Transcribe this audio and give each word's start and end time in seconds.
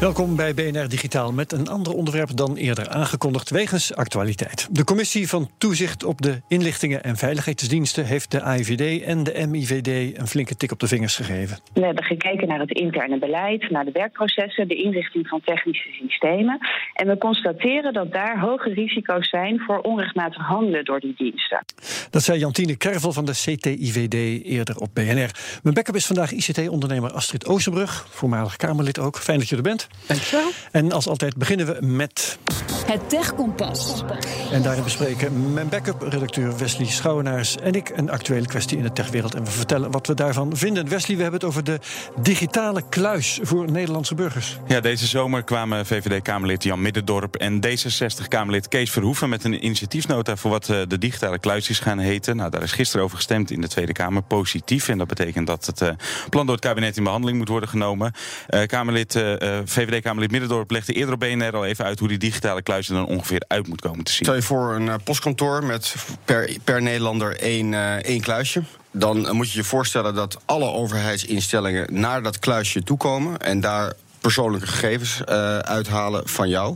Welkom 0.00 0.36
bij 0.36 0.54
BNR 0.54 0.88
Digitaal 0.88 1.32
met 1.32 1.52
een 1.52 1.68
ander 1.68 1.92
onderwerp 1.92 2.36
dan 2.36 2.56
eerder 2.56 2.88
aangekondigd 2.88 3.50
wegens 3.50 3.94
actualiteit. 3.94 4.68
De 4.70 4.84
Commissie 4.84 5.28
van 5.28 5.50
Toezicht 5.58 6.04
op 6.04 6.22
de 6.22 6.40
Inlichtingen 6.48 7.02
en 7.02 7.16
Veiligheidsdiensten 7.16 8.04
heeft 8.04 8.30
de 8.30 8.40
AIVD 8.42 9.02
en 9.02 9.24
de 9.24 9.46
MIVD 9.48 10.18
een 10.18 10.26
flinke 10.26 10.56
tik 10.56 10.72
op 10.72 10.80
de 10.80 10.86
vingers 10.86 11.16
gegeven. 11.16 11.58
We 11.72 11.84
hebben 11.84 12.04
gekeken 12.04 12.48
naar 12.48 12.58
het 12.58 12.70
interne 12.70 13.18
beleid, 13.18 13.70
naar 13.70 13.84
de 13.84 13.90
werkprocessen, 13.92 14.68
de 14.68 14.74
inrichting 14.74 15.28
van 15.28 15.40
technische 15.44 15.88
systemen. 15.90 16.58
En 16.94 17.06
we 17.06 17.18
constateren 17.18 17.92
dat 17.92 18.12
daar 18.12 18.40
hoge 18.40 18.72
risico's 18.72 19.28
zijn 19.28 19.60
voor 19.60 19.78
onrechtmatig 19.78 20.46
handelen 20.46 20.84
door 20.84 21.00
die 21.00 21.14
diensten. 21.16 21.64
Dat 22.10 22.22
zei 22.22 22.38
Jantine 22.38 22.76
Kervel 22.76 23.12
van 23.12 23.24
de 23.24 23.32
CTIVD 23.32 24.44
eerder 24.44 24.76
op 24.76 24.94
BNR. 24.94 25.30
Mijn 25.62 25.74
backup 25.74 25.94
is 25.94 26.06
vandaag 26.06 26.32
ICT-ondernemer 26.32 27.10
Astrid 27.10 27.46
Oosterbrug, 27.46 28.06
voormalig 28.08 28.56
Kamerlid 28.56 28.98
ook. 28.98 29.16
Fijn 29.16 29.38
dat 29.38 29.48
je 29.48 29.56
er 29.56 29.62
bent. 29.62 29.88
Dankjewel. 30.06 30.50
En 30.72 30.92
als 30.92 31.06
altijd 31.06 31.36
beginnen 31.36 31.66
we 31.66 31.86
met 31.86 32.38
Het 32.86 33.08
Techkompas. 33.08 34.04
En 34.52 34.62
daarin 34.62 34.84
bespreken 34.84 35.52
mijn 35.52 35.68
backup-redacteur 35.68 36.56
Wesley 36.56 36.86
Schouwenaars 36.86 37.56
en 37.56 37.72
ik 37.72 37.92
een 37.94 38.10
actuele 38.10 38.46
kwestie 38.46 38.76
in 38.76 38.82
de 38.82 38.92
techwereld. 38.92 39.34
En 39.34 39.44
we 39.44 39.50
vertellen 39.50 39.90
wat 39.90 40.06
we 40.06 40.14
daarvan 40.14 40.56
vinden. 40.56 40.88
Wesley, 40.88 41.16
we 41.16 41.22
hebben 41.22 41.40
het 41.40 41.48
over 41.48 41.64
de 41.64 41.78
digitale 42.22 42.82
kluis 42.88 43.38
voor 43.42 43.70
Nederlandse 43.70 44.14
burgers. 44.14 44.58
Ja, 44.66 44.80
deze 44.80 45.06
zomer 45.06 45.42
kwamen 45.42 45.86
VVD-Kamerlid 45.86 46.62
Jan 46.62 46.82
Middendorp 46.82 47.36
en 47.36 47.60
D66-Kamerlid 47.66 48.68
Kees 48.68 48.90
Verhoeven 48.90 49.28
met 49.28 49.44
een 49.44 49.64
initiatiefnota 49.64 50.36
voor 50.36 50.50
wat 50.50 50.68
eh, 50.68 50.80
de 50.88 50.98
digitale 50.98 51.38
kluis 51.38 51.68
is 51.68 51.78
gaan 51.78 51.98
heten. 51.98 52.36
Nou, 52.36 52.50
daar 52.50 52.62
is 52.62 52.72
gisteren 52.72 53.04
over 53.04 53.16
gestemd 53.16 53.50
in 53.50 53.60
de 53.60 53.68
Tweede 53.68 53.92
Kamer. 53.92 54.22
Positief. 54.22 54.88
En 54.88 54.98
dat 54.98 55.08
betekent 55.08 55.46
dat 55.46 55.66
het 55.66 55.80
eh, 55.80 55.88
plan 56.28 56.46
door 56.46 56.54
het 56.54 56.64
kabinet 56.64 56.96
in 56.96 57.04
behandeling 57.04 57.38
moet 57.38 57.48
worden 57.48 57.68
genomen. 57.68 58.12
Eh, 58.46 58.66
Kamerlid, 58.66 59.14
eh, 59.14 59.58
eh, 59.58 59.66
VVD-Kamerlid 59.80 60.30
Middendorp 60.30 60.70
legde 60.70 60.92
eerder 60.92 61.14
op 61.14 61.20
BNR 61.20 61.56
al 61.56 61.66
even 61.66 61.84
uit 61.84 61.98
hoe 61.98 62.08
die 62.08 62.18
digitale 62.18 62.62
kluis 62.62 62.88
er 62.88 62.94
dan 62.94 63.06
ongeveer 63.06 63.42
uit 63.46 63.68
moet 63.68 63.80
komen 63.80 64.04
te 64.04 64.12
zien. 64.12 64.24
Stel 64.24 64.34
je 64.34 64.42
voor 64.42 64.74
een 64.74 64.88
eh, 64.88 64.94
postkantoor 65.04 65.64
met 65.64 65.94
per, 66.24 66.56
per 66.64 66.82
Nederlander 66.82 67.36
één, 67.36 67.74
eh, 67.74 67.94
één 67.94 68.20
kluisje. 68.20 68.62
Dan 68.90 69.26
eh, 69.26 69.32
moet 69.32 69.50
je 69.50 69.58
je 69.58 69.64
voorstellen 69.64 70.14
dat 70.14 70.40
alle 70.44 70.70
overheidsinstellingen 70.70 72.00
naar 72.00 72.22
dat 72.22 72.38
kluisje 72.38 72.82
toekomen 72.82 73.38
en 73.38 73.60
daar 73.60 73.92
persoonlijke 74.20 74.66
gegevens 74.66 75.24
uithalen 75.64 76.28
van 76.28 76.48
jou. 76.48 76.74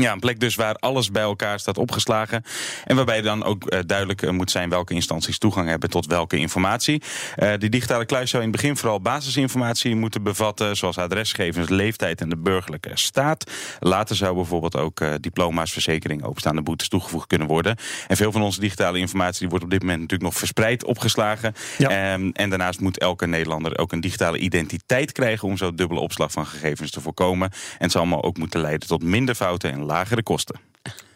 Ja, 0.00 0.12
een 0.12 0.20
plek 0.20 0.40
dus 0.40 0.54
waar 0.54 0.74
alles 0.74 1.10
bij 1.10 1.22
elkaar 1.22 1.58
staat 1.58 1.78
opgeslagen. 1.78 2.44
En 2.84 2.96
waarbij 2.96 3.22
dan 3.22 3.44
ook 3.44 3.66
eh, 3.66 3.80
duidelijk 3.86 4.22
eh, 4.22 4.30
moet 4.30 4.50
zijn 4.50 4.68
welke 4.68 4.94
instanties 4.94 5.38
toegang 5.38 5.68
hebben 5.68 5.90
tot 5.90 6.06
welke 6.06 6.36
informatie. 6.36 7.02
Eh, 7.36 7.52
die 7.58 7.68
digitale 7.68 8.04
kluis 8.04 8.30
zou 8.30 8.42
in 8.42 8.48
het 8.48 8.60
begin 8.60 8.76
vooral 8.76 9.00
basisinformatie 9.00 9.96
moeten 9.96 10.22
bevatten, 10.22 10.76
zoals 10.76 10.98
adresgegevens, 10.98 11.68
leeftijd 11.68 12.20
en 12.20 12.28
de 12.28 12.36
burgerlijke 12.36 12.90
staat. 12.94 13.50
Later 13.80 14.16
zou 14.16 14.34
bijvoorbeeld 14.34 14.76
ook 14.76 15.00
diploma's, 15.20 15.72
verzekering, 15.72 16.24
openstaande 16.24 16.62
boetes 16.62 16.88
toegevoegd 16.88 17.26
kunnen 17.26 17.46
worden. 17.46 17.76
En 18.06 18.16
veel 18.16 18.32
van 18.32 18.42
onze 18.42 18.60
digitale 18.60 18.98
informatie 18.98 19.40
die 19.40 19.48
wordt 19.48 19.64
op 19.64 19.70
dit 19.70 19.80
moment 19.80 20.00
natuurlijk 20.00 20.30
nog 20.30 20.38
verspreid 20.38 20.84
opgeslagen. 20.84 21.54
Ja. 21.78 21.88
Ehm, 21.88 22.30
en 22.32 22.48
daarnaast 22.48 22.80
moet 22.80 22.98
elke 22.98 23.26
Nederlander 23.26 23.78
ook 23.78 23.92
een 23.92 24.00
digitale 24.00 24.38
identiteit 24.38 25.12
krijgen 25.12 25.48
om 25.48 25.56
zo 25.56 25.74
dubbele 25.74 26.00
opslag 26.00 26.32
van 26.32 26.46
gegevens 26.46 26.90
te 26.90 27.00
voorkomen. 27.00 27.50
En 27.50 27.78
het 27.78 27.92
zal 27.92 28.00
allemaal 28.00 28.22
ook 28.22 28.36
moeten 28.36 28.60
leiden 28.60 28.88
tot 28.88 29.02
minder 29.02 29.34
fouten 29.34 29.72
en 29.72 29.83
lagere 29.86 30.22
kosten. 30.22 30.60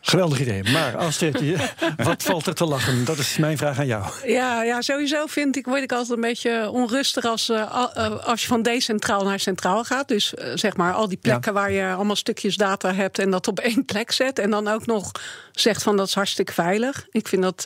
Geweldig 0.00 0.40
idee. 0.40 0.62
Maar 0.62 0.96
Astrid, 0.96 1.38
je- 1.40 1.68
wat 1.96 2.22
valt 2.22 2.46
er 2.46 2.54
te 2.54 2.64
lachen? 2.64 3.04
Dat 3.04 3.18
is 3.18 3.36
mijn 3.36 3.56
vraag 3.58 3.78
aan 3.78 3.86
jou. 3.86 4.04
Ja, 4.26 4.62
ja, 4.62 4.80
sowieso 4.80 5.26
vind 5.26 5.56
ik, 5.56 5.66
word 5.66 5.82
ik 5.82 5.92
altijd 5.92 6.10
een 6.10 6.20
beetje 6.20 6.70
onrustig 6.70 7.24
als, 7.24 7.48
eh, 7.48 7.60
eh, 7.94 8.24
als 8.26 8.40
je 8.42 8.46
van 8.46 8.62
decentraal 8.62 9.24
naar 9.24 9.40
centraal 9.40 9.84
gaat. 9.84 10.08
Dus 10.08 10.34
eh, 10.34 10.50
zeg 10.54 10.76
maar 10.76 10.92
al 10.92 11.08
die 11.08 11.18
plekken 11.18 11.52
waar 11.52 11.70
je 11.72 11.92
allemaal 11.94 12.16
stukjes 12.16 12.56
data 12.56 12.94
hebt 12.94 13.18
en 13.18 13.30
dat 13.30 13.48
op 13.48 13.58
één 13.60 13.84
plek 13.84 14.12
zet. 14.12 14.38
En 14.38 14.50
dan 14.50 14.68
ook 14.68 14.86
nog 14.86 15.10
zegt 15.52 15.82
van 15.82 15.96
dat 15.96 16.06
is 16.06 16.14
hartstikke 16.14 16.52
veilig. 16.52 17.06
Ik 17.10 17.28
vind 17.28 17.42
dat 17.42 17.64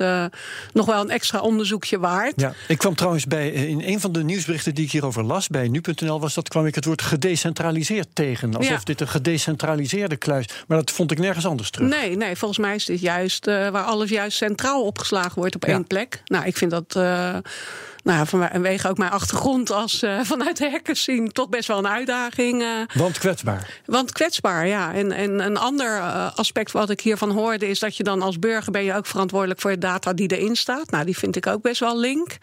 nog 0.73 0.87
wel 0.87 1.01
een 1.01 1.11
extra 1.11 1.41
onderzoekje 1.41 1.99
waard. 1.99 2.33
Ja, 2.37 2.53
ik 2.69 2.79
kwam 2.79 2.95
trouwens 2.95 3.27
bij, 3.27 3.51
in 3.51 3.83
een 3.85 4.01
van 4.01 4.13
de 4.13 4.25
nieuwsberichten 4.25 4.75
die 4.75 4.85
ik 4.85 4.93
hierover 4.93 5.23
las, 5.25 5.49
bij 5.49 5.69
nu.nl 5.69 6.21
was 6.21 6.35
dat, 6.35 6.49
kwam 6.49 6.67
ik 6.67 6.75
het 6.75 6.85
woord 6.85 7.03
gedecentraliseerd 7.03 8.09
tegen. 8.13 8.55
Alsof 8.55 8.73
Ja. 8.73 8.81
dit 8.85 9.01
een 9.01 9.09
gedecentraliseerde 9.09 10.17
kluis. 10.17 10.47
Maar 10.67 10.79
dat 10.79 10.91
vond 10.91 11.11
ik 11.11 11.19
nergens 11.19 11.47
anders 11.47 11.71
terug. 11.71 11.89
Nee, 11.89 12.17
nee, 12.25 12.37
volgens 12.37 12.61
mij 12.61 12.75
is 12.75 12.85
dit 12.85 13.01
juist 13.01 13.47
eh, 13.47 13.69
waar 13.69 13.85
alles 13.85 14.11
juist 14.11 14.37
centraal 14.37 14.83
opgeslagen 14.83 15.35
wordt 15.35 15.55
op 15.55 15.65
Ja. 15.67 15.73
één 15.73 15.87
plek. 15.87 16.23
Nou, 16.25 16.45
ik 16.47 16.57
vind 16.57 16.71
dat. 16.71 16.97
Nou, 18.03 18.27
vanwege 18.27 18.89
ook 18.89 18.99
mijn 18.99 19.11
achtergrond 19.11 19.71
als 19.71 20.03
eh, 20.03 20.21
vanuit 20.23 20.57
de 20.57 20.71
hackers 20.71 21.03
zien 21.03 21.33
toch 21.33 21.49
best 21.49 21.69
wel 21.69 21.79
een 21.79 21.89
uitdaging. 21.89 22.63
eh. 22.63 22.69
Want 22.95 23.19
kwetsbaar. 23.19 23.81
Want 23.87 24.13
kwetsbaar, 24.13 24.67
ja. 24.67 24.95
En, 24.95 25.13
en 25.13 25.41
een 25.41 25.57
ander 25.57 25.97
eh, 25.97 26.31
aspect 26.35 26.73
wat 26.73 26.91
ik 26.91 27.01
hiervan 27.01 27.31
hoorde... 27.31 27.69
is 27.69 27.79
dat 27.79 27.97
je 27.97 28.03
dan 28.03 28.23
als 28.23 28.39
burger 28.39 28.73
ben 28.73 28.85
je 28.85 28.95
ook 28.95 29.07
verantwoordelijk 29.07 29.61
voor 29.61 29.71
de 29.71 29.79
data 29.79 30.13
die 30.13 30.37
erin 30.37 30.57
staat. 30.57 30.91
Nou, 30.91 31.05
die 31.05 31.17
vind 31.19 31.37
ik 31.37 31.47
ook 31.47 31.63
best 31.63 31.81
wel 31.81 31.99
link. 31.99 32.37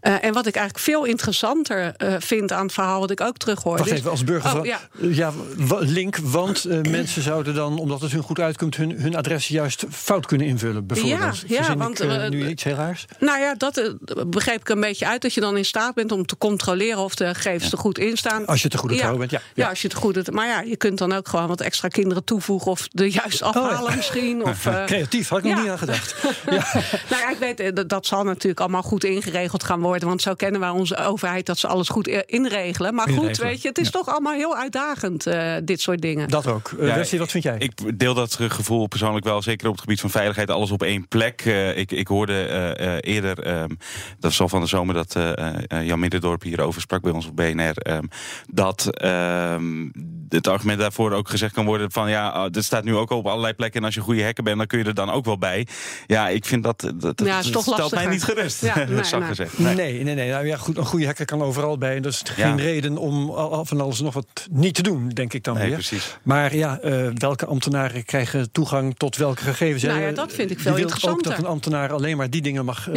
En 0.00 0.32
wat 0.32 0.46
ik 0.46 0.54
eigenlijk 0.54 0.84
veel 0.84 1.04
interessanter 1.04 1.94
vind 2.18 2.52
aan 2.52 2.62
het 2.64 2.72
verhaal... 2.72 3.00
wat 3.00 3.10
ik 3.10 3.20
ook 3.20 3.36
terughoor... 3.36 3.76
Wacht 3.76 3.90
is- 3.90 3.98
even, 3.98 4.10
als 4.10 4.24
burger. 4.24 4.58
Oh, 4.60 4.66
ja. 4.98 5.32
link, 5.80 6.16
want 6.16 6.88
mensen 6.88 7.22
zouden 7.22 7.54
dan, 7.54 7.78
omdat 7.78 8.00
het 8.00 8.12
hun 8.12 8.22
goed 8.22 8.40
uitkomt, 8.40 8.76
hun, 8.76 8.90
hun 9.00 9.16
adres 9.16 9.48
juist 9.48 9.84
fout 9.90 10.26
kunnen 10.26 10.46
invullen. 10.46 10.86
Bijvoorbeeld. 10.86 11.44
Ja, 11.46 11.62
ja, 11.68 11.76
want, 11.76 12.02
ik 12.02 12.28
nu 12.28 12.48
iets 12.48 12.62
heel 12.62 12.74
raars? 12.74 13.04
Nou 13.18 13.40
ja, 13.40 13.54
dat 13.54 13.94
begreep 14.26 14.60
ik 14.60 14.68
een 14.68 14.80
beetje 14.80 14.91
uit. 15.00 15.22
Dat 15.22 15.34
je 15.34 15.40
dan 15.40 15.56
in 15.56 15.64
staat 15.64 15.94
bent 15.94 16.12
om 16.12 16.26
te 16.26 16.38
controleren 16.38 16.98
of 16.98 17.14
de 17.14 17.34
gegevens 17.34 17.72
er 17.72 17.78
goed 17.78 17.98
in 17.98 18.16
staan. 18.16 18.46
Als 18.46 18.62
je 18.62 18.68
te 18.68 18.78
goed 18.78 18.94
ja. 18.94 19.16
bent, 19.16 19.30
ja. 19.30 19.40
Ja, 19.54 19.68
als 19.68 19.82
je 19.82 19.88
het 19.88 19.96
goed 19.96 20.30
Maar 20.30 20.46
ja, 20.46 20.60
je 20.60 20.76
kunt 20.76 20.98
dan 20.98 21.12
ook 21.12 21.28
gewoon 21.28 21.46
wat 21.46 21.60
extra 21.60 21.88
kinderen 21.88 22.24
toevoegen. 22.24 22.70
Of 22.70 22.88
de 22.88 23.10
juist 23.10 23.42
afhalen 23.42 23.96
misschien. 23.96 24.44
Of, 24.52 24.66
eh, 24.66 24.84
Creatief, 24.84 25.28
had 25.28 25.38
ik 25.38 25.44
nog 25.44 25.60
niet 25.60 25.70
aan 25.70 25.78
gedacht. 25.78 26.22
nou 27.10 27.22
ja, 27.22 27.30
ik 27.30 27.38
weet, 27.38 27.60
eh, 27.60 27.74
dat, 27.74 27.88
dat 27.88 28.06
zal 28.06 28.24
natuurlijk 28.24 28.60
allemaal 28.60 28.82
goed 28.82 29.04
ingeregeld 29.04 29.62
gaan 29.62 29.80
worden. 29.80 30.08
Want 30.08 30.22
zo 30.22 30.34
kennen 30.34 30.60
wij 30.60 30.70
onze 30.70 30.96
overheid 30.96 31.46
dat 31.46 31.58
ze 31.58 31.66
alles 31.66 31.88
goed 31.88 32.06
inregelen. 32.08 32.94
Maar 32.94 33.08
goed, 33.08 33.36
weet 33.36 33.62
je, 33.62 33.68
het 33.68 33.78
is 33.78 33.84
ja. 33.84 33.90
toch 33.90 34.08
allemaal 34.08 34.34
heel 34.34 34.56
uitdagend, 34.56 35.26
eh, 35.26 35.54
dit 35.64 35.80
soort 35.80 36.02
dingen. 36.02 36.28
Dat 36.28 36.46
ook. 36.46 36.70
Uh, 36.70 36.94
Wesley, 36.94 37.20
wat 37.20 37.30
vind 37.30 37.44
jij? 37.44 37.56
Ik 37.58 37.98
deel 37.98 38.14
dat 38.14 38.38
gevoel 38.40 38.86
persoonlijk 38.86 39.24
wel, 39.24 39.42
zeker 39.42 39.66
op 39.66 39.72
het 39.72 39.82
gebied 39.82 40.00
van 40.00 40.10
veiligheid, 40.10 40.50
alles 40.50 40.70
op 40.70 40.82
één 40.82 41.08
plek. 41.08 41.44
Ik, 41.74 41.92
ik 41.92 42.08
hoorde 42.08 42.32
eh, 42.32 42.96
eh, 42.96 42.98
eerder, 43.00 43.38
ehm, 43.38 43.68
dat 43.68 43.78
was 44.18 44.40
al 44.40 44.48
van 44.48 44.60
de 44.60 44.66
zomer, 44.66 44.81
dat 44.88 45.16
eh, 45.16 45.48
eh, 45.68 45.86
Jan 45.86 45.98
Middendorp 45.98 46.42
hierover 46.42 46.80
sprak 46.80 47.02
bij 47.02 47.12
ons 47.12 47.26
op 47.26 47.36
BNR. 47.36 47.76
ehm, 47.76 48.04
dat 48.50 48.86
ehm, 48.96 49.88
het 50.28 50.46
argument 50.48 50.78
daarvoor 50.78 51.12
ook 51.12 51.28
gezegd 51.28 51.54
kan 51.54 51.64
worden 51.64 51.92
van 51.92 52.10
ja, 52.10 52.44
oh, 52.44 52.50
dit 52.50 52.64
staat 52.64 52.84
nu 52.84 52.96
ook 52.96 53.10
al 53.10 53.18
op 53.18 53.26
allerlei 53.26 53.52
plekken. 53.54 53.78
En 53.80 53.84
als 53.86 53.94
je 53.94 54.00
een 54.00 54.06
goede 54.06 54.24
hacker 54.24 54.44
bent, 54.44 54.56
dan 54.58 54.66
kun 54.66 54.78
je 54.78 54.84
er 54.84 54.94
dan 54.94 55.10
ook 55.10 55.24
wel 55.24 55.38
bij. 55.38 55.66
Ja, 56.06 56.28
ik 56.28 56.44
vind 56.44 56.62
dat, 56.64 56.92
dat, 56.94 57.22
Ja, 57.24 57.42
stelt 57.42 57.94
mij 57.94 58.06
niet 58.06 58.24
gerust. 58.24 58.62
Ja, 58.62 58.74
nee, 58.88 58.96
zacht 59.04 59.18
nee. 59.18 59.28
gezegd. 59.28 59.58
Nee, 59.58 59.74
nee, 60.02 60.14
nee. 60.14 60.30
Nou 60.30 60.46
ja, 60.46 60.56
goed, 60.56 60.76
een 60.76 60.84
goede 60.86 61.06
hacker 61.06 61.24
kan 61.24 61.42
overal 61.42 61.78
bij. 61.78 61.96
En 61.96 62.02
dat 62.02 62.12
is 62.12 62.22
geen 62.24 62.56
Ja. 62.56 62.62
reden 62.62 62.96
om 62.98 63.30
al- 63.30 63.64
van 63.64 63.80
alles 63.80 64.00
nog 64.00 64.14
wat 64.14 64.46
niet 64.50 64.74
te 64.74 64.82
doen, 64.82 65.08
denk 65.08 65.32
ik 65.32 65.44
dan 65.44 65.54
Nee, 65.54 65.64
weer. 65.66 65.74
precies. 65.74 66.16
Maar 66.22 66.54
ja, 66.56 66.78
eh, 66.78 67.06
welke 67.14 67.46
ambtenaren 67.46 68.04
krijgen 68.04 68.52
toegang 68.52 68.94
tot 68.96 69.16
welke 69.16 69.42
gegevens? 69.42 69.82
Nou 69.82 70.00
ja, 70.00 70.10
dat 70.10 70.32
vind 70.32 70.50
ik 70.50 70.56
Je 70.56 70.62
veel 70.62 70.72
wilt 70.74 70.84
interessanter. 70.84 71.30
ook 71.30 71.36
dat 71.36 71.44
een 71.44 71.50
ambtenaar 71.50 71.92
alleen 71.92 72.16
maar 72.16 72.30
die 72.30 72.42
dingen 72.42 72.64
mag, 72.64 72.88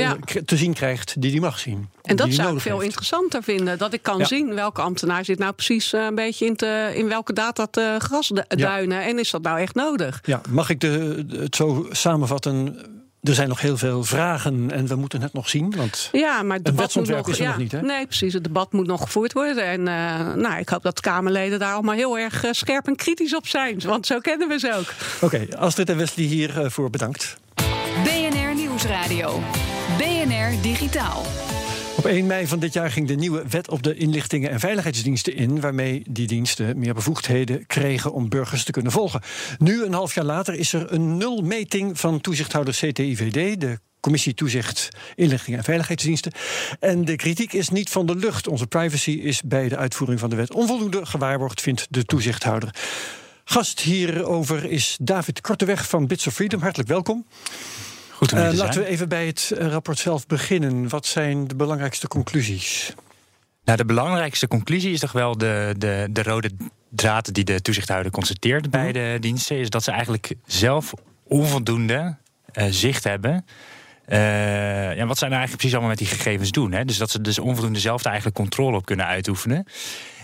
te 0.46 0.58
zien 0.58 0.74
krijgt 0.74 1.22
die 1.22 1.32
hij 1.32 1.40
mag 1.40 1.60
zien. 1.60 1.75
En 2.04 2.16
dat 2.16 2.34
zou 2.34 2.56
ik 2.56 2.62
veel 2.62 2.74
heeft. 2.74 2.86
interessanter 2.86 3.44
vinden. 3.44 3.78
Dat 3.78 3.94
ik 3.94 4.02
kan 4.02 4.18
Ja. 4.18 4.26
zien 4.26 4.54
welke 4.56 4.82
ambtenaar 4.82 5.26
zit 5.26 5.40
nou 5.40 5.54
precies 5.54 5.94
eh, 5.94 6.04
een 6.06 6.16
beetje 6.16 6.46
in, 6.46 6.56
te, 6.56 6.92
in 6.96 7.08
welke 7.08 7.34
data 7.34 7.68
te 7.68 7.96
grasduinen. 7.98 9.04
En 9.04 9.20
is 9.20 9.32
dat 9.32 9.42
nou 9.42 9.60
echt 9.60 9.76
nodig? 9.76 10.20
Ja, 10.24 10.42
mag 10.50 10.70
ik 10.70 10.80
de, 10.80 11.26
het 11.40 11.56
zo 11.56 11.88
samenvatten? 11.92 12.78
er 13.30 13.34
zijn 13.34 13.50
nog 13.50 13.62
heel 13.62 13.78
veel 13.78 14.04
vragen 14.04 14.72
en 14.72 14.88
we 14.88 14.96
moeten 14.96 15.22
het 15.22 15.34
nog 15.34 15.50
zien. 15.50 15.74
Want 15.76 16.10
ja, 16.12 16.44
maar 16.44 16.56
het 16.56 16.66
debat 16.66 16.96
moet 16.96 17.08
nog, 17.08 17.30
is 17.30 17.38
er 17.38 17.44
ja, 17.44 17.50
nog 17.50 17.58
niet, 17.58 17.72
hè? 17.72 17.82
Nee, 17.82 18.06
precies. 18.06 18.34
Het 18.34 18.44
debat 18.44 18.72
moet 18.72 18.88
nog 18.88 19.02
gevoerd 19.02 19.34
worden. 19.34 19.64
En 19.66 19.88
eh, 19.88 20.34
nou, 20.34 20.58
ik 20.60 20.70
hoop 20.70 20.84
dat 20.84 20.96
de 20.96 21.02
Kamerleden 21.02 21.60
daar 21.60 21.74
allemaal 21.74 21.96
heel 21.96 22.18
erg 22.18 22.44
eh, 22.44 22.52
scherp 22.52 22.88
en 22.88 22.96
kritisch 22.96 23.36
op 23.36 23.48
zijn. 23.48 23.82
Want 23.86 24.06
zo 24.06 24.20
kennen 24.20 24.48
we 24.48 24.60
ze 24.60 24.74
ook. 24.74 24.94
Oké, 25.22 25.48
Astrid 25.58 25.90
en 25.90 25.98
Wesley 25.98 26.26
hiervoor 26.26 26.90
bedankt. 26.90 27.38
BNR 28.04 28.56
Nieuwsradio. 28.56 29.40
BNR 29.98 30.62
Digitaal. 30.62 31.24
Op 32.06 32.12
1 32.12 32.26
mei 32.26 32.48
van 32.48 32.60
dit 32.60 32.74
jaar 32.74 32.92
ging 32.92 33.08
de 33.08 33.16
nieuwe 33.16 33.44
wet 33.50 33.70
op 33.70 33.84
de 33.84 33.96
inlichtingen 33.96 34.50
en 34.50 34.60
veiligheidsdiensten 34.60 35.36
in, 35.36 35.62
waarmee 35.62 36.04
die 36.10 36.28
diensten 36.28 36.80
meer 36.80 36.94
bevoegdheden 36.94 37.66
kregen 37.66 38.14
om 38.14 38.30
burgers 38.30 38.64
te 38.64 38.72
kunnen 38.72 38.92
volgen. 38.92 39.22
Nu, 39.58 39.84
een 39.84 39.94
half 39.94 40.16
jaar 40.16 40.26
later, 40.26 40.54
is 40.54 40.74
er 40.74 40.94
een 40.94 41.18
nulmeting 41.18 42.00
van 42.00 42.22
toezichthouder 42.22 42.74
CTIVD, 42.74 43.62
de 43.62 43.80
Commissie 44.00 44.34
Toezicht 44.34 44.90
Inlichtingen 45.16 45.60
en 45.60 45.66
Veiligheidsdiensten. 45.66 46.32
En 46.80 47.06
de 47.06 47.16
kritiek 47.16 47.54
is 47.54 47.70
niet 47.70 47.90
van 47.90 48.06
de 48.06 48.16
lucht. 48.16 48.48
Onze 48.48 48.68
privacy 48.68 49.12
is 49.12 49.42
bij 49.42 49.70
de 49.70 49.78
uitvoering 49.78 50.20
van 50.20 50.30
de 50.30 50.36
wet 50.36 50.54
onvoldoende 50.54 51.06
gewaarborgd, 51.06 51.62
vindt 51.62 51.88
de 51.90 52.06
toezichthouder. 52.06 52.76
Gast 53.44 53.80
hierover 53.80 54.66
is 54.66 54.98
David 55.02 55.42
Korteweg 55.42 55.88
van 55.88 56.08
Bits 56.08 56.28
of 56.28 56.34
Freedom. 56.34 56.62
Hartelijk 56.62 56.90
welkom. 56.90 57.26
Goed 58.16 58.32
om 58.34 58.38
Uh, 58.40 58.50
te 58.50 58.56
laten 58.56 58.74
zijn. 58.74 58.86
we 58.86 58.92
even 58.92 59.10
bij 59.10 59.26
het 59.28 59.52
eh, 59.58 59.68
rapport 59.68 59.98
zelf 60.00 60.28
beginnen. 60.28 60.90
Wat 60.90 61.06
zijn 61.06 61.48
de 61.48 61.56
belangrijkste 61.56 62.08
conclusies? 62.08 62.94
Nou, 63.64 63.78
de 63.78 63.86
belangrijkste 63.86 64.48
conclusie 64.48 64.92
is 64.94 65.00
toch 65.00 65.12
wel 65.12 65.38
de, 65.38 65.76
de, 65.78 66.08
de 66.12 66.24
rode 66.24 66.52
draad 66.90 67.34
die 67.34 67.44
de 67.44 67.62
toezichthouder 67.62 68.12
constateert 68.12 68.70
bij 68.70 68.92
de 68.92 69.18
diensten. 69.20 69.58
Is 69.58 69.70
dat 69.70 69.84
ze 69.84 69.92
eigenlijk 69.92 70.34
zelf 70.46 70.94
onvoldoende 71.24 72.16
eh, 72.52 72.66
zicht 72.70 73.04
hebben. 73.04 73.46
eh, 74.06 74.96
ja, 74.96 75.06
wat 75.06 75.18
zij 75.18 75.28
nou 75.30 75.40
eigenlijk 75.40 75.56
precies 75.58 75.72
allemaal 75.72 75.90
met 75.90 75.98
die 75.98 76.08
gegevens 76.08 76.52
doen. 76.52 76.72
Hè? 76.72 76.86
Dus 76.86 76.98
dat 76.98 77.10
ze 77.10 77.22
dus 77.22 77.40
onvoldoende 77.40 77.80
zelf 77.80 78.02
daar 78.02 78.12
eigenlijk 78.12 78.42
controle 78.42 78.78
op 78.78 78.86
kunnen 78.86 79.06
uitoefenen. 79.06 79.66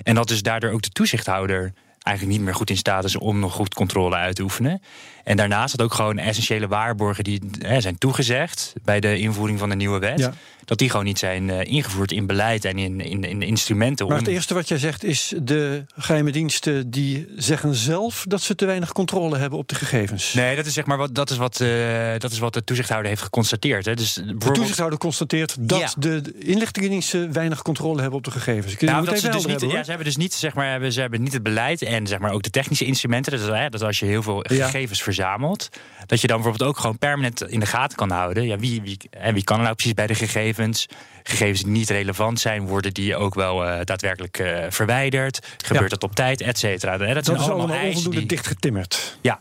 En 0.03 0.15
dat 0.15 0.27
dus 0.27 0.41
daardoor 0.41 0.71
ook 0.71 0.81
de 0.81 0.89
toezichthouder 0.89 1.73
eigenlijk 2.03 2.37
niet 2.37 2.45
meer 2.45 2.55
goed 2.55 2.69
in 2.69 2.77
staat 2.77 3.03
is 3.03 3.15
om 3.17 3.39
nog 3.39 3.53
goed 3.53 3.73
controle 3.73 4.15
uit 4.15 4.35
te 4.35 4.41
oefenen. 4.43 4.81
En 5.23 5.37
daarnaast 5.37 5.77
dat 5.77 5.85
ook 5.85 5.93
gewoon 5.93 6.17
essentiële 6.17 6.67
waarborgen 6.67 7.23
die 7.23 7.41
hè, 7.59 7.81
zijn 7.81 7.97
toegezegd 7.97 8.73
bij 8.83 8.99
de 8.99 9.17
invoering 9.19 9.59
van 9.59 9.69
de 9.69 9.75
nieuwe 9.75 9.99
wet. 9.99 10.19
Ja. 10.19 10.33
Dat 10.65 10.77
die 10.79 10.89
gewoon 10.89 11.05
niet 11.05 11.19
zijn 11.19 11.49
eh, 11.49 11.71
ingevoerd 11.73 12.11
in 12.11 12.25
beleid 12.25 12.65
en 12.65 12.77
in, 12.77 12.99
in, 13.01 13.23
in 13.23 13.41
instrumenten. 13.41 14.07
Maar 14.07 14.17
om- 14.17 14.23
het 14.23 14.33
eerste 14.33 14.53
wat 14.53 14.67
jij 14.67 14.77
zegt 14.77 15.03
is... 15.03 15.33
de 15.41 15.85
geheime 15.95 16.31
diensten 16.31 16.89
die 16.91 17.27
zeggen 17.37 17.75
zelf 17.75 18.25
dat 18.27 18.41
ze 18.41 18.55
te 18.55 18.65
weinig 18.65 18.91
controle 18.91 19.37
hebben 19.37 19.59
op 19.59 19.67
de 19.67 19.75
gegevens. 19.75 20.33
Nee, 20.33 20.55
dat 20.55 20.65
is 20.65 20.73
zeg 20.73 20.85
maar 20.85 20.97
wat, 20.97 21.15
dat 21.15 21.29
is 21.29 21.37
wat, 21.37 21.59
eh, 21.61 21.69
dat 22.17 22.31
is 22.31 22.39
wat 22.39 22.53
de 22.53 22.63
toezichthouder 22.63 23.09
heeft 23.09 23.21
geconstateerd. 23.23 23.85
Hè. 23.85 23.93
Dus 23.95 24.13
De 24.13 24.21
bijvoorbeeld- 24.21 24.55
toezichthouder 24.55 24.99
constateert 24.99 25.55
dat 25.59 25.79
Ja. 25.79 25.89
de 25.97 26.33
inlichtingendiensten 26.39 27.33
weinig 27.33 27.61
controle 27.61 28.01
hebben 28.01 28.17
op 28.17 28.23
de 28.25 28.31
gegevens. 28.31 28.73
Ik 28.73 28.81
Nou, 28.81 29.05
dat 29.05 29.19
ze, 29.19 29.29
dus 29.29 29.45
niet, 29.45 29.59
hebben, 29.59 29.69
ja, 29.77 29.83
ze 29.83 29.89
hebben 29.89 30.07
dus 30.07 30.17
niet, 30.17 30.33
zeg 30.33 30.53
maar, 30.53 30.69
hebben, 30.71 30.91
ze 30.93 31.01
hebben 31.01 31.23
niet 31.23 31.33
het 31.33 31.43
beleid 31.43 31.81
en 31.91 32.07
zeg 32.07 32.19
maar, 32.19 32.31
ook 32.31 32.41
de 32.41 32.49
technische 32.49 32.85
instrumenten. 32.85 33.31
Dus 33.31 33.41
hè, 33.47 33.69
dat 33.69 33.81
als 33.83 33.99
je 33.99 34.05
heel 34.05 34.23
veel 34.23 34.45
Ja. 34.53 34.65
gegevens 34.65 35.03
verzamelt, 35.03 35.69
dat 36.05 36.21
je 36.21 36.27
dan 36.27 36.41
bijvoorbeeld 36.41 36.69
ook 36.69 36.77
gewoon 36.79 36.97
permanent 36.97 37.41
in 37.49 37.59
de 37.59 37.65
gaten 37.65 37.97
kan 37.97 38.11
houden. 38.11 38.45
Ja, 38.45 38.57
wie, 38.57 38.81
wie, 38.81 38.97
en 39.09 39.33
wie 39.33 39.43
kan 39.43 39.57
er 39.57 39.63
nou 39.63 39.75
precies 39.75 39.93
bij 39.93 40.07
de 40.07 40.15
gegevens? 40.15 40.85
Gegevens 41.23 41.61
die 41.63 41.71
niet 41.71 41.89
relevant 41.89 42.39
zijn, 42.39 42.67
worden 42.67 42.93
die 42.93 43.15
ook 43.15 43.33
wel 43.35 43.65
eh, 43.65 43.79
daadwerkelijk 43.83 44.37
eh, 44.39 44.65
verwijderd? 44.69 45.47
Gebeurt 45.65 45.89
dat 45.89 46.03
op 46.03 46.15
tijd, 46.15 46.41
et 46.41 46.57
cetera? 46.57 46.97
Dat, 46.97 47.13
Dat 47.13 47.25
zijn 47.25 47.37
is 47.37 47.43
allemaal 47.43 47.67
allemaal 47.67 47.85
onvoldoende 47.85 48.19
die... 48.19 48.27
dichtgetimmerd. 48.27 49.17
Ja. 49.21 49.39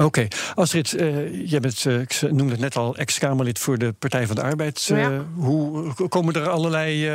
Oké, 0.00 0.28
Astrid, 0.54 0.90
jij 1.44 1.60
bent, 1.60 1.86
eh, 1.86 2.00
ik 2.00 2.20
noemde 2.30 2.50
het 2.52 2.60
net 2.60 2.76
al, 2.76 2.96
ex-Kamerlid 2.96 3.58
voor 3.58 3.78
de 3.78 3.92
Partij 3.98 4.26
van 4.26 4.36
de 4.36 4.42
Arbeid. 4.42 4.88
Eh, 4.92 4.98
Ja. 4.98 5.24
hoe 5.34 6.08
komen 6.08 6.34
er 6.34 6.48
allerlei 6.48 7.10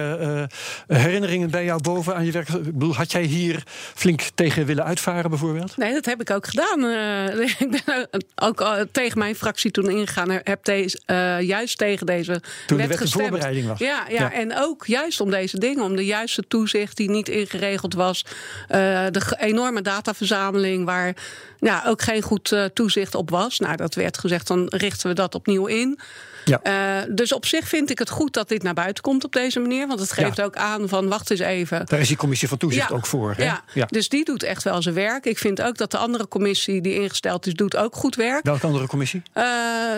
herinneringen 0.88 1.50
bij 1.50 1.63
jou 1.65 1.81
boven 1.81 2.15
aan 2.15 2.25
je 2.25 2.31
werk? 2.31 2.50
Ik 2.50 2.63
bedoel, 2.63 2.95
had 2.95 3.12
jij 3.12 3.24
hier 3.24 3.63
flink 3.95 4.21
tegen 4.35 4.65
willen 4.65 4.83
uitvaren 4.83 5.29
bijvoorbeeld? 5.29 5.77
Nee, 5.77 5.94
dat 5.94 6.06
heb 6.06 6.21
ik 6.21 6.29
ook 6.31 6.47
gedaan. 6.47 6.85
Ik 7.68 7.81
ben 7.85 8.09
ook 8.35 8.85
tegen 8.91 9.18
mijn 9.19 9.35
fractie 9.35 9.71
toen 9.71 9.89
ingegaan. 9.89 10.29
Heb 10.44 10.65
deze, 10.65 11.00
juist 11.41 11.77
tegen 11.77 12.06
deze 12.06 12.41
Toen 12.68 12.77
de 12.77 12.83
wet 12.83 12.91
in 12.91 12.97
gestemd. 12.97 13.21
voorbereiding 13.24 13.68
was. 13.68 13.79
Ja, 13.79 14.06
ja, 14.09 14.15
Ja. 14.21 14.33
en 14.33 14.57
ook 14.57 14.85
juist 14.85 15.19
om 15.21 15.29
deze 15.29 15.59
dingen. 15.59 15.83
Om 15.83 15.95
de 15.95 16.06
juiste 16.06 16.44
toezicht 16.47 16.97
die 16.97 17.09
niet 17.09 17.29
ingeregeld 17.29 17.94
was. 17.94 18.25
de 18.68 19.35
enorme 19.39 19.81
dataverzameling 19.81 20.85
waar 20.85 21.15
ja, 21.59 21.83
ook 21.88 22.01
geen 22.01 22.21
goed 22.21 22.56
toezicht 22.73 23.15
op 23.15 23.29
was. 23.29 23.59
Nou, 23.59 23.75
dat 23.75 23.95
werd 23.95 24.17
gezegd, 24.17 24.47
dan 24.47 24.65
richten 24.67 25.09
we 25.09 25.15
dat 25.15 25.35
opnieuw 25.35 25.65
in. 25.65 25.99
Ja. 26.47 26.59
Eh, 26.61 27.07
dus 27.15 27.33
op 27.33 27.45
zich 27.45 27.67
vind 27.67 27.89
ik 27.89 27.99
het 27.99 28.09
goed 28.09 28.33
dat 28.33 28.49
dit 28.49 28.63
naar 28.63 28.73
buiten 28.73 29.03
komt 29.03 29.23
op 29.23 29.31
deze 29.33 29.59
manier. 29.59 29.88
Want 29.88 29.99
het 29.99 30.11
geeft 30.11 30.38
Ja. 30.38 30.44
ook 30.44 30.55
aan 30.55 30.89
van, 30.89 31.07
wacht 31.07 31.31
eens 31.31 31.39
even. 31.39 31.85
Daar 31.85 31.99
is 31.99 32.07
die 32.07 32.17
commissie 32.17 32.47
van 32.47 32.57
toezicht 32.57 32.89
Ja, 32.89 32.95
ook 32.95 33.05
voor. 33.05 33.33
Hè? 33.38 33.44
Ja. 33.73 33.85
dus 33.88 34.09
die 34.09 34.25
doet 34.25 34.44
echt 34.44 34.63
wel 34.63 34.81
zijn 34.81 34.95
werk. 34.95 35.25
Ik 35.25 35.38
vind 35.38 35.61
ook 35.61 35.77
dat 35.77 35.91
de 35.91 35.97
andere 35.97 36.27
commissie 36.27 36.81
die 36.81 36.94
ingesteld 37.01 37.45
is, 37.47 37.53
doet 37.53 37.75
ook 37.75 37.95
goed 37.95 38.15
werk. 38.15 38.44
Welke 38.44 38.65
andere 38.65 38.88
commissie? 38.88 39.21
Eh, 39.33 39.44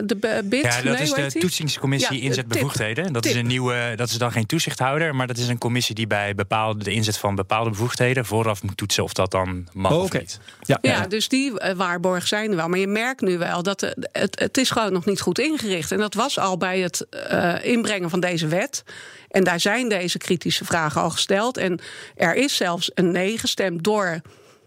de 0.04 0.16
BIT, 0.44 0.62
Ja, 0.63 0.81
dat 0.81 0.84
nee, 0.84 1.01
is 1.01 1.34
de 1.34 1.40
toetsingscommissie 1.40 2.18
Ja, 2.18 2.24
inzetbevoegdheden. 2.24 3.13
Dat 3.13 3.25
is 3.25 3.36
een 3.36 3.48
nieuwe, 3.48 3.94
dat 3.95 4.10
is 4.10 4.18
dan 4.18 4.31
geen 4.31 4.45
toezichthouder, 4.45 5.16
maar 5.16 5.28
dat 5.28 5.38
is 5.38 5.48
een 5.48 5.57
commissie 5.57 5.95
die 5.95 6.07
bij 6.07 6.36
bepaalde, 6.36 6.84
de 6.84 6.92
inzet 6.92 7.18
van 7.18 7.36
bepaalde 7.36 7.69
bevoegdheden 7.69 8.25
vooraf 8.25 8.63
moet 8.63 8.78
toetsen 8.78 9.04
of 9.04 9.13
dat 9.13 9.31
dan 9.31 9.68
mag 9.74 9.92
Oh, 9.92 9.98
of 9.98 10.06
oké. 10.06 10.18
niet. 10.18 10.40
Ja, 10.62 10.78
Ja, 10.81 11.07
dus 11.07 11.28
die 11.28 11.60
eh, 11.60 11.75
waarborgen 11.75 12.28
zijn 12.28 12.50
er 12.50 12.56
wel. 12.56 12.68
Maar 12.68 12.80
je 12.80 12.88
merkt 12.88 13.22
nu 13.22 13.38
wel 13.38 13.63
dat 13.63 13.84
eh, 13.84 13.92
het, 14.12 14.40
het 14.40 14.57
is 14.57 14.69
gewoon 14.69 14.94
nog 14.94 15.06
niet 15.06 15.22
goed 15.22 15.40
ingericht. 15.40 15.92
En 15.92 15.98
dat 15.98 16.13
was 16.13 16.39
al 16.40 16.58
bij 16.58 16.80
het 16.80 17.10
eh, 17.10 17.56
inbrengen 17.66 18.10
van 18.10 18.20
deze 18.20 18.48
wet. 18.48 18.84
En 19.30 19.44
daar 19.44 19.60
zijn 19.60 19.90
deze 19.90 20.18
kritische 20.18 20.66
vragen 20.66 21.02
al 21.02 21.10
gesteld. 21.10 21.58
En 21.58 21.80
er 22.16 22.36
is 22.36 22.56
zelfs 22.56 22.92
een 22.94 23.12
nee 23.12 23.38
gestemd 23.38 23.84
door 23.84 24.22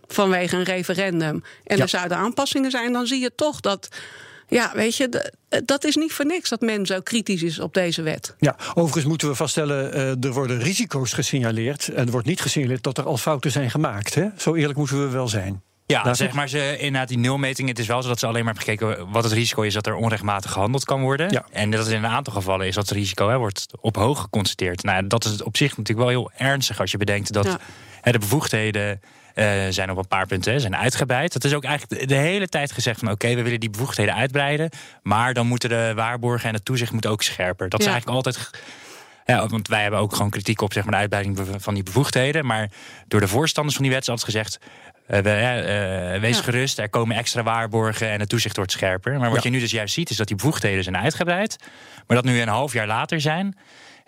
vanwege 0.07 0.57
een 0.57 0.63
referendum. 0.63 1.43
En 1.65 1.77
Ja. 1.77 1.83
er 1.83 1.89
zouden 1.89 2.17
aanpassingen 2.17 2.71
zijn. 2.71 2.93
Dan 2.93 3.07
zie 3.07 3.21
je 3.21 3.33
toch 3.35 3.61
dat. 3.61 3.89
Ja, 4.49 4.73
weet 4.75 4.97
je, 4.97 5.33
dat 5.65 5.85
is 5.85 5.97
niet 5.97 6.13
voor 6.13 6.27
niks 6.27 6.49
dat 6.49 6.61
men 6.61 6.87
zo 6.87 7.01
kritisch 7.01 7.43
is 7.43 7.59
op 7.59 7.75
deze 7.75 8.03
wet. 8.03 8.35
Ja, 8.39 8.57
overigens 8.75 9.05
moeten 9.05 9.29
we 9.29 9.35
vaststellen, 9.35 9.93
eh, 9.93 10.25
er 10.25 10.33
worden 10.33 10.59
risico's 10.59 11.13
gesignaleerd. 11.13 11.89
En 11.89 12.05
er 12.07 12.11
wordt 12.13 12.27
niet 12.27 12.41
gesignaleerd 12.41 12.83
dat 12.83 12.99
er 12.99 13.05
al 13.05 13.17
fouten 13.17 13.51
zijn 13.51 13.71
gemaakt. 13.71 14.15
Hè? 14.15 14.29
Zo 14.37 14.55
eerlijk 14.55 14.79
moeten 14.79 15.01
we 15.05 15.09
wel 15.09 15.29
zijn. 15.29 15.63
Ja, 15.87 16.14
zeg 16.14 16.32
maar 16.32 16.49
ze 16.49 16.76
inderdaad 16.79 17.08
die 17.08 17.19
nulmeting. 17.19 17.69
Het 17.69 17.79
is 17.79 17.87
wel 17.87 18.02
zo 18.02 18.08
dat 18.08 18.19
ze 18.19 18.26
alleen 18.26 18.44
maar 18.44 18.55
hebben 18.55 18.75
gekeken 18.79 19.11
wat 19.11 19.25
het 19.25 19.32
risico 19.32 19.62
is 19.62 19.75
dat 19.75 19.87
er 19.87 19.94
onrechtmatig 19.94 20.50
gehandeld 20.52 20.84
kan 20.84 21.00
worden. 21.00 21.31
Ja. 21.31 21.44
En 21.52 21.70
dat 21.70 21.87
is 21.87 21.93
in 21.93 22.05
een 22.05 22.11
aantal 22.11 22.32
gevallen 22.32 22.67
is 22.67 22.75
dat 22.75 22.88
het 22.88 22.96
risico 22.99 23.29
hè, 23.29 23.37
wordt 23.38 23.67
op 23.81 23.96
hoog 23.96 24.20
geconstateerd. 24.20 24.82
Nou, 24.82 25.06
dat 25.06 25.25
is 25.25 25.43
op 25.43 25.56
zich 25.56 25.76
natuurlijk 25.76 26.08
wel 26.08 26.08
heel 26.08 26.31
ernstig 26.49 26.81
als 26.81 26.90
je 26.90 26.96
bedenkt 26.96 27.32
dat 27.32 27.44
Ja. 27.44 27.58
hè, 28.00 28.12
de 28.12 28.19
bevoegdheden. 28.19 29.00
eh, 29.34 29.46
zijn 29.70 29.90
op 29.90 29.96
een 29.96 30.08
paar 30.08 30.26
punten 30.26 30.52
hè, 30.52 30.58
zijn 30.61 30.76
uitgebreid. 30.76 31.32
Dat 31.32 31.44
is 31.44 31.55
ook 31.55 31.64
eigenlijk 31.64 32.08
de- 32.08 32.14
hele 32.14 32.49
tijd 32.49 32.73
gezegd 32.73 32.99
van 32.99 33.11
oké, 33.11 33.35
we 33.35 33.43
willen 33.43 33.61
die 33.61 33.71
bevoegdheden 33.71 34.14
uitbreiden. 34.14 34.71
Maar 35.02 35.35
dan 35.35 35.47
moeten 35.47 35.68
de 35.68 35.92
waarborgen 35.95 36.49
en 36.49 36.54
het 36.54 36.64
toezicht 36.64 36.92
moeten 36.92 37.11
ook 37.11 37.23
scherper. 37.23 37.68
Dat 37.68 37.80
is 37.80 37.87
eigenlijk 37.87 38.16
altijd 38.16 38.50
ja, 39.25 39.47
want 39.47 39.69
wij 39.69 39.83
hebben 39.83 40.00
ook 40.00 40.14
gewoon 40.14 40.31
kritiek 40.31 40.61
op 40.61 40.73
zeg 40.73 40.83
maar, 40.83 40.93
de 40.93 40.99
uitbreiding 40.99 41.38
van 41.59 41.75
die 41.75 41.83
bevoegdheden. 41.83 42.47
Maar 42.47 42.71
door 43.09 43.21
de 43.21 43.29
voorstanders 43.29 43.75
van 43.76 43.85
die 43.85 43.93
wet 43.95 44.02
is 44.02 44.09
altijd 44.09 44.26
gezegd. 44.31 44.59
eh, 45.07 45.21
we, 45.21 45.31
eh, 45.31 46.21
wees 46.21 46.37
Ja. 46.37 46.43
gerust, 46.43 46.79
er 46.79 46.88
komen 46.88 47.17
extra 47.17 47.43
waarborgen 47.43 48.09
en 48.11 48.21
het 48.21 48.29
toezicht 48.29 48.57
wordt 48.57 48.73
scherper. 48.73 49.19
Maar 49.19 49.29
wat 49.31 49.43
Ja. 49.43 49.49
je 49.50 49.55
nu 49.55 49.61
dus 49.61 49.71
juist 49.71 49.95
ziet, 49.95 50.11
is 50.11 50.17
dat 50.17 50.26
die 50.26 50.37
bevoegdheden 50.37 50.83
zijn 50.83 50.97
uitgebreid. 50.97 51.57
Maar 52.07 52.17
dat 52.17 52.25
nu 52.25 52.41
een 52.41 52.49
half 52.49 52.73
jaar 52.73 52.87
later 52.87 53.21
zijn. 53.21 53.57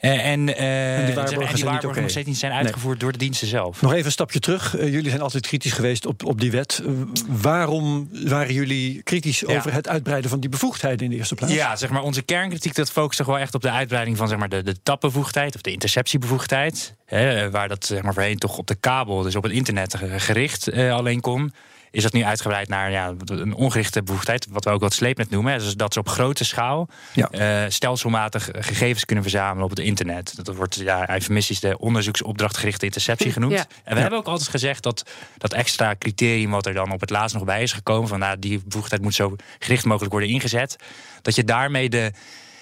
Eh, 0.05 0.27
en, 0.31 0.57
eh, 0.57 0.99
en 0.99 1.07
die 1.07 1.15
waarborgen 1.15 1.59
zijn 1.59 2.03
nog 2.03 2.11
steeds 2.11 2.27
niet 2.27 2.37
zijn 2.39 2.53
Nee. 2.53 2.61
uitgevoerd 2.63 3.01
door 3.01 3.13
de 3.13 3.19
diensten 3.19 3.49
zelf. 3.49 3.83
Nog 3.83 3.93
even 3.93 4.05
een 4.05 4.13
stapje 4.13 4.39
terug. 4.41 4.77
Eh, 4.77 4.93
jullie 4.93 5.09
zijn 5.11 5.23
altijd 5.23 5.47
kritisch 5.47 5.73
geweest 5.73 6.07
op, 6.07 6.25
op 6.25 6.41
die 6.41 6.51
wet. 6.51 6.83
Waarom 7.29 8.09
waren 8.25 8.55
jullie 8.55 9.03
kritisch 9.03 9.41
Ja. 9.41 9.57
over 9.57 9.73
het 9.73 9.89
uitbreiden 9.89 10.31
van 10.31 10.41
die 10.41 10.51
bevoegdheden 10.51 11.05
in 11.05 11.11
de 11.11 11.17
eerste 11.17 11.35
plaats? 11.35 11.53
Ja, 11.53 11.77
zeg 11.77 11.91
maar, 11.91 12.03
onze 12.03 12.23
kernkritiek 12.23 12.75
dat 12.75 12.91
focust 12.91 13.19
toch 13.19 13.27
wel 13.27 13.39
echt 13.39 13.55
op 13.55 13.63
de 13.63 13.71
uitbreiding 13.71 14.17
van 14.17 14.29
zeg 14.29 14.39
maar, 14.39 14.49
de, 14.49 14.63
de 14.63 14.77
tapbevoegdheid 14.83 15.55
of 15.55 15.61
de 15.61 15.71
interceptiebevoegdheid. 15.73 16.95
Hè, 17.07 17.51
waar 17.51 17.69
dat 17.69 17.85
zeg 17.87 18.03
maar, 18.03 18.15
voorheen 18.15 18.39
toch 18.39 18.59
op 18.59 18.67
de 18.67 18.75
kabel, 18.75 19.23
dus 19.23 19.37
op 19.37 19.43
het 19.43 19.53
internet 19.53 19.95
ge- 19.97 20.21
gericht 20.21 20.69
eh, 20.69 20.93
alleen 20.95 21.21
kon. 21.21 21.53
Is 21.95 22.03
dat 22.03 22.13
nu 22.13 22.25
uitgebreid 22.25 22.69
naar 22.69 22.91
ja, 22.91 23.15
een 23.25 23.55
ongerichte 23.55 24.03
bevoegdheid, 24.03 24.47
wat 24.51 24.65
we 24.65 24.71
ook 24.71 24.81
wat 24.81 24.93
sleepnet 24.95 25.31
noemen. 25.31 25.53
hè. 25.53 25.59
Dus 25.59 25.75
dat 25.75 25.93
ze 25.93 25.99
op 25.99 26.09
grote 26.09 26.45
schaal 26.45 26.89
Ja. 27.13 27.29
eh, 27.31 27.71
stelselmatig 27.71 28.49
gegevens 28.53 29.05
kunnen 29.05 29.25
verzamelen 29.25 29.65
op 29.65 29.71
het 29.71 29.79
internet. 29.79 30.45
Dat 30.45 30.55
wordt 30.57 30.75
ja, 30.75 31.11
eufemistisch 31.11 31.61
de 31.61 31.79
onderzoeksopdrachtgerichte 31.79 32.85
interceptie 32.85 33.33
genoemd. 33.33 33.53
Ja. 33.53 33.67
En 33.85 33.95
we 33.95 34.01
hebben 34.01 34.19
ook 34.19 34.27
altijd 34.27 34.49
gezegd 34.49 34.83
dat 34.83 35.11
dat 35.39 35.53
extra 35.53 35.95
criterium 35.99 36.51
wat 36.51 36.67
er 36.67 36.75
dan 36.75 36.93
op 36.93 37.01
het 37.01 37.11
laatst 37.11 37.35
nog 37.35 37.45
bij 37.45 37.63
is 37.63 37.73
gekomen, 37.73 38.09
van 38.09 38.19
nou, 38.19 38.39
die 38.39 38.63
bevoegdheid 38.65 39.03
moet 39.03 39.15
zo 39.15 39.37
gericht 39.59 39.85
mogelijk 39.85 40.13
worden 40.13 40.31
ingezet, 40.31 40.77
dat 41.23 41.35
je 41.35 41.45
daarmee 41.45 41.89
de, 41.89 42.13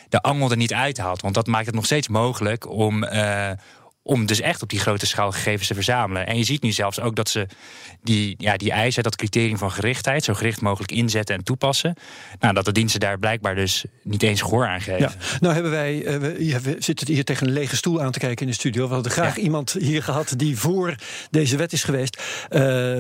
de 0.08 0.20
angel 0.20 0.50
er 0.50 0.56
niet 0.56 0.74
uithaalt. 0.74 1.20
Want 1.22 1.34
dat 1.34 1.46
maakt 1.46 1.66
het 1.66 1.74
nog 1.74 1.84
steeds 1.84 2.08
mogelijk 2.08 2.68
om, 2.70 3.04
eh, 3.04 3.50
om 4.02 4.26
dus 4.26 4.40
echt 4.40 4.62
op 4.62 4.68
die 4.68 4.80
grote 4.80 5.06
schaal 5.06 5.32
gegevens 5.32 5.68
te 5.68 5.75
verzamelen. 5.75 6.26
En 6.26 6.37
je 6.37 6.44
ziet 6.44 6.62
nu 6.62 6.73
zelfs 6.73 7.00
ook 7.00 7.16
dat 7.16 7.28
ze 7.28 7.47
die, 8.02 8.35
ja, 8.38 8.56
die 8.56 8.71
eisen, 8.71 9.02
dat 9.02 9.16
criterium 9.16 9.59
van 9.59 9.71
gerichtheid, 9.71 10.25
zo 10.25 10.35
gericht 10.35 10.61
mogelijk 10.61 10.92
inzetten 10.92 11.35
en 11.35 11.44
toepassen. 11.44 11.94
Nou, 12.40 12.54
dat 12.54 12.64
de 12.64 12.73
diensten 12.73 13.00
daar 13.00 13.18
blijkbaar 13.18 13.54
dus 13.54 13.85
niet 14.02 14.23
eens 14.23 14.40
gehoor 14.40 14.66
aan 14.66 14.80
geven. 14.80 15.00
Ja. 15.00 15.12
Nou 15.40 15.54
hebben 15.54 15.73
wij, 15.73 15.94
uh, 15.94 16.16
we, 16.16 16.61
we, 16.62 16.76
zitten 16.78 17.06
hier 17.06 17.25
tegen 17.25 17.47
een 17.47 17.52
lege 17.52 17.76
stoel 17.76 18.02
aan 18.02 18.12
te 18.12 18.18
kijken 18.18 18.47
in 18.47 18.52
de 18.52 18.59
studio. 18.59 18.88
We 18.88 18.94
hadden 18.94 19.12
graag 19.12 19.37
iemand 19.37 19.73
hier 19.78 20.02
gehad 20.02 20.35
die 20.37 20.59
voor 20.59 20.94
deze 21.30 21.56
wet 21.56 21.73
is 21.73 21.85
geweest. 21.85 22.23
Uh, 22.50 22.99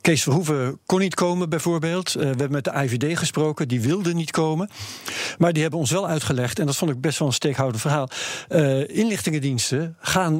Kees 0.00 0.22
Verhoeven 0.22 0.78
kon 0.86 1.00
niet 1.00 1.14
komen 1.14 1.48
bijvoorbeeld. 1.48 2.08
Uh, 2.08 2.20
we 2.20 2.26
hebben 2.26 2.52
met 2.52 2.64
de 2.64 2.72
IVD 2.74 3.18
gesproken, 3.18 3.68
die 3.68 3.80
wilde 3.80 4.14
niet 4.14 4.30
komen. 4.30 4.70
Maar 5.38 5.52
die 5.52 5.62
hebben 5.62 5.80
ons 5.80 5.90
wel 5.90 6.08
uitgelegd, 6.08 6.58
en 6.58 6.66
dat 6.66 6.76
vond 6.76 6.90
ik 6.90 7.00
best 7.00 7.18
wel 7.18 7.28
een 7.28 7.34
steekhoudend 7.34 7.80
verhaal. 7.80 8.08
inlichtingendiensten 8.86 9.96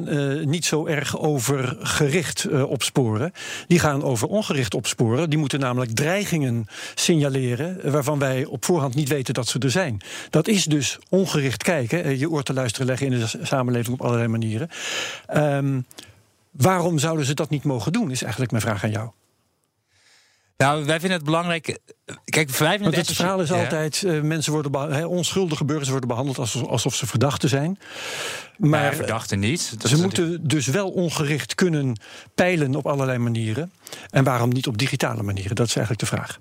uh, 0.07 0.45
niet 0.45 0.65
zo 0.65 0.85
erg 0.85 1.19
over 1.19 1.77
gericht 1.79 2.45
uh, 2.49 2.69
opsporen. 2.69 3.31
Die 3.67 3.79
gaan 3.79 4.03
over 4.03 4.27
ongericht 4.27 4.73
opsporen. 4.73 5.29
Die 5.29 5.39
moeten 5.39 5.59
namelijk 5.59 5.91
dreigingen 5.91 6.67
signaleren 6.95 7.91
waarvan 7.91 8.19
wij 8.19 8.45
op 8.45 8.65
voorhand 8.65 8.95
niet 8.95 9.09
weten 9.09 9.33
dat 9.33 9.47
ze 9.47 9.59
er 9.59 9.71
zijn. 9.71 10.01
Dat 10.29 10.47
is 10.47 10.63
dus 10.63 10.99
ongericht 11.09 11.63
kijken, 11.63 12.19
je 12.19 12.29
oor 12.29 12.43
te 12.43 12.53
luisteren 12.53 12.87
leggen 12.87 13.07
in 13.07 13.19
de 13.19 13.39
samenleving 13.41 13.93
op 13.93 14.01
allerlei 14.01 14.27
manieren. 14.27 14.69
Um, 15.35 15.85
waarom 16.51 16.99
zouden 16.99 17.25
ze 17.25 17.33
dat 17.33 17.49
niet 17.49 17.63
mogen 17.63 17.91
doen, 17.91 18.11
is 18.11 18.21
eigenlijk 18.21 18.51
mijn 18.51 18.63
vraag 18.63 18.83
aan 18.83 18.91
jou. 18.91 19.09
Nou, 20.57 20.85
wij 20.85 20.99
vinden 20.99 21.17
het 21.17 21.25
belangrijk. 21.25 21.79
Kijk, 22.25 22.49
wij 22.49 22.69
vinden 22.69 22.81
Want 22.81 22.95
het, 22.95 23.07
het 23.07 23.15
verhaal 23.15 23.41
is 23.41 23.49
ja. 23.49 23.61
altijd: 23.63 24.01
uh, 24.01 24.21
mensen 24.21 24.51
worden 24.51 24.91
he, 24.93 25.05
onschuldige 25.05 25.65
burgers 25.65 25.89
worden 25.89 26.07
behandeld 26.07 26.39
alsof, 26.39 26.67
alsof 26.67 26.95
ze 26.95 27.07
verdachten 27.07 27.49
zijn. 27.49 27.79
Maar 28.57 28.83
ja, 28.83 28.93
verdachten 28.93 29.39
niet. 29.39 29.81
Dat 29.81 29.91
ze 29.91 30.01
moeten 30.01 30.47
dus 30.47 30.67
wel 30.67 30.89
ongericht 30.89 31.55
kunnen 31.55 31.99
peilen 32.35 32.75
op 32.75 32.87
allerlei 32.87 33.17
manieren. 33.17 33.71
En 34.09 34.23
waarom 34.23 34.49
niet 34.49 34.67
op 34.67 34.77
digitale 34.77 35.23
manieren? 35.23 35.55
Dat 35.55 35.67
is 35.67 35.75
eigenlijk 35.75 36.09
de 36.09 36.15
vraag. 36.15 36.39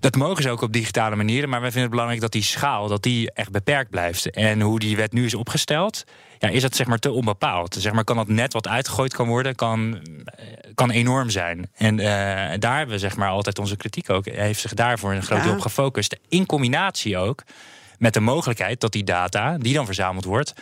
Dat 0.00 0.16
mogen 0.16 0.42
ze 0.42 0.50
ook 0.50 0.60
op 0.60 0.72
digitale 0.72 1.16
manieren, 1.16 1.48
maar 1.48 1.60
wij 1.60 1.70
vinden 1.70 1.82
het 1.82 1.90
belangrijk 1.90 2.20
dat 2.20 2.32
die 2.32 2.42
schaal 2.42 2.88
dat 2.88 3.02
die 3.02 3.32
echt 3.32 3.50
beperkt 3.50 3.90
blijft. 3.90 4.30
En 4.30 4.60
hoe 4.60 4.78
die 4.78 4.96
wet 4.96 5.12
nu 5.12 5.24
is 5.24 5.34
opgesteld, 5.34 6.04
ja, 6.38 6.48
is 6.48 6.62
dat 6.62 6.76
zeg 6.76 6.86
maar 6.86 6.98
te 6.98 7.12
onbepaald. 7.12 7.76
Zeg 7.78 7.92
maar, 7.92 8.04
kan 8.04 8.16
dat 8.16 8.28
net 8.28 8.52
wat 8.52 8.68
uitgegooid 8.68 9.14
kan 9.14 9.26
worden, 9.26 9.54
kan, 9.54 10.00
kan 10.74 10.90
enorm 10.90 11.30
zijn. 11.30 11.70
En 11.74 11.98
uh, 11.98 12.04
daar 12.58 12.76
hebben 12.76 12.94
we 12.94 12.98
zeg 12.98 13.16
maar 13.16 13.28
altijd 13.28 13.58
onze 13.58 13.76
kritiek 13.76 14.10
ook, 14.10 14.26
heeft 14.26 14.60
zich 14.60 14.74
daarvoor 14.74 15.12
een 15.12 15.22
groot 15.22 15.42
deel 15.42 15.52
op 15.52 15.60
gefocust. 15.60 16.16
In 16.28 16.46
combinatie 16.46 17.18
ook 17.18 17.42
met 17.98 18.14
de 18.14 18.20
mogelijkheid 18.20 18.80
dat 18.80 18.92
die 18.92 19.04
data, 19.04 19.58
die 19.58 19.74
dan 19.74 19.86
verzameld 19.86 20.24
wordt, 20.24 20.54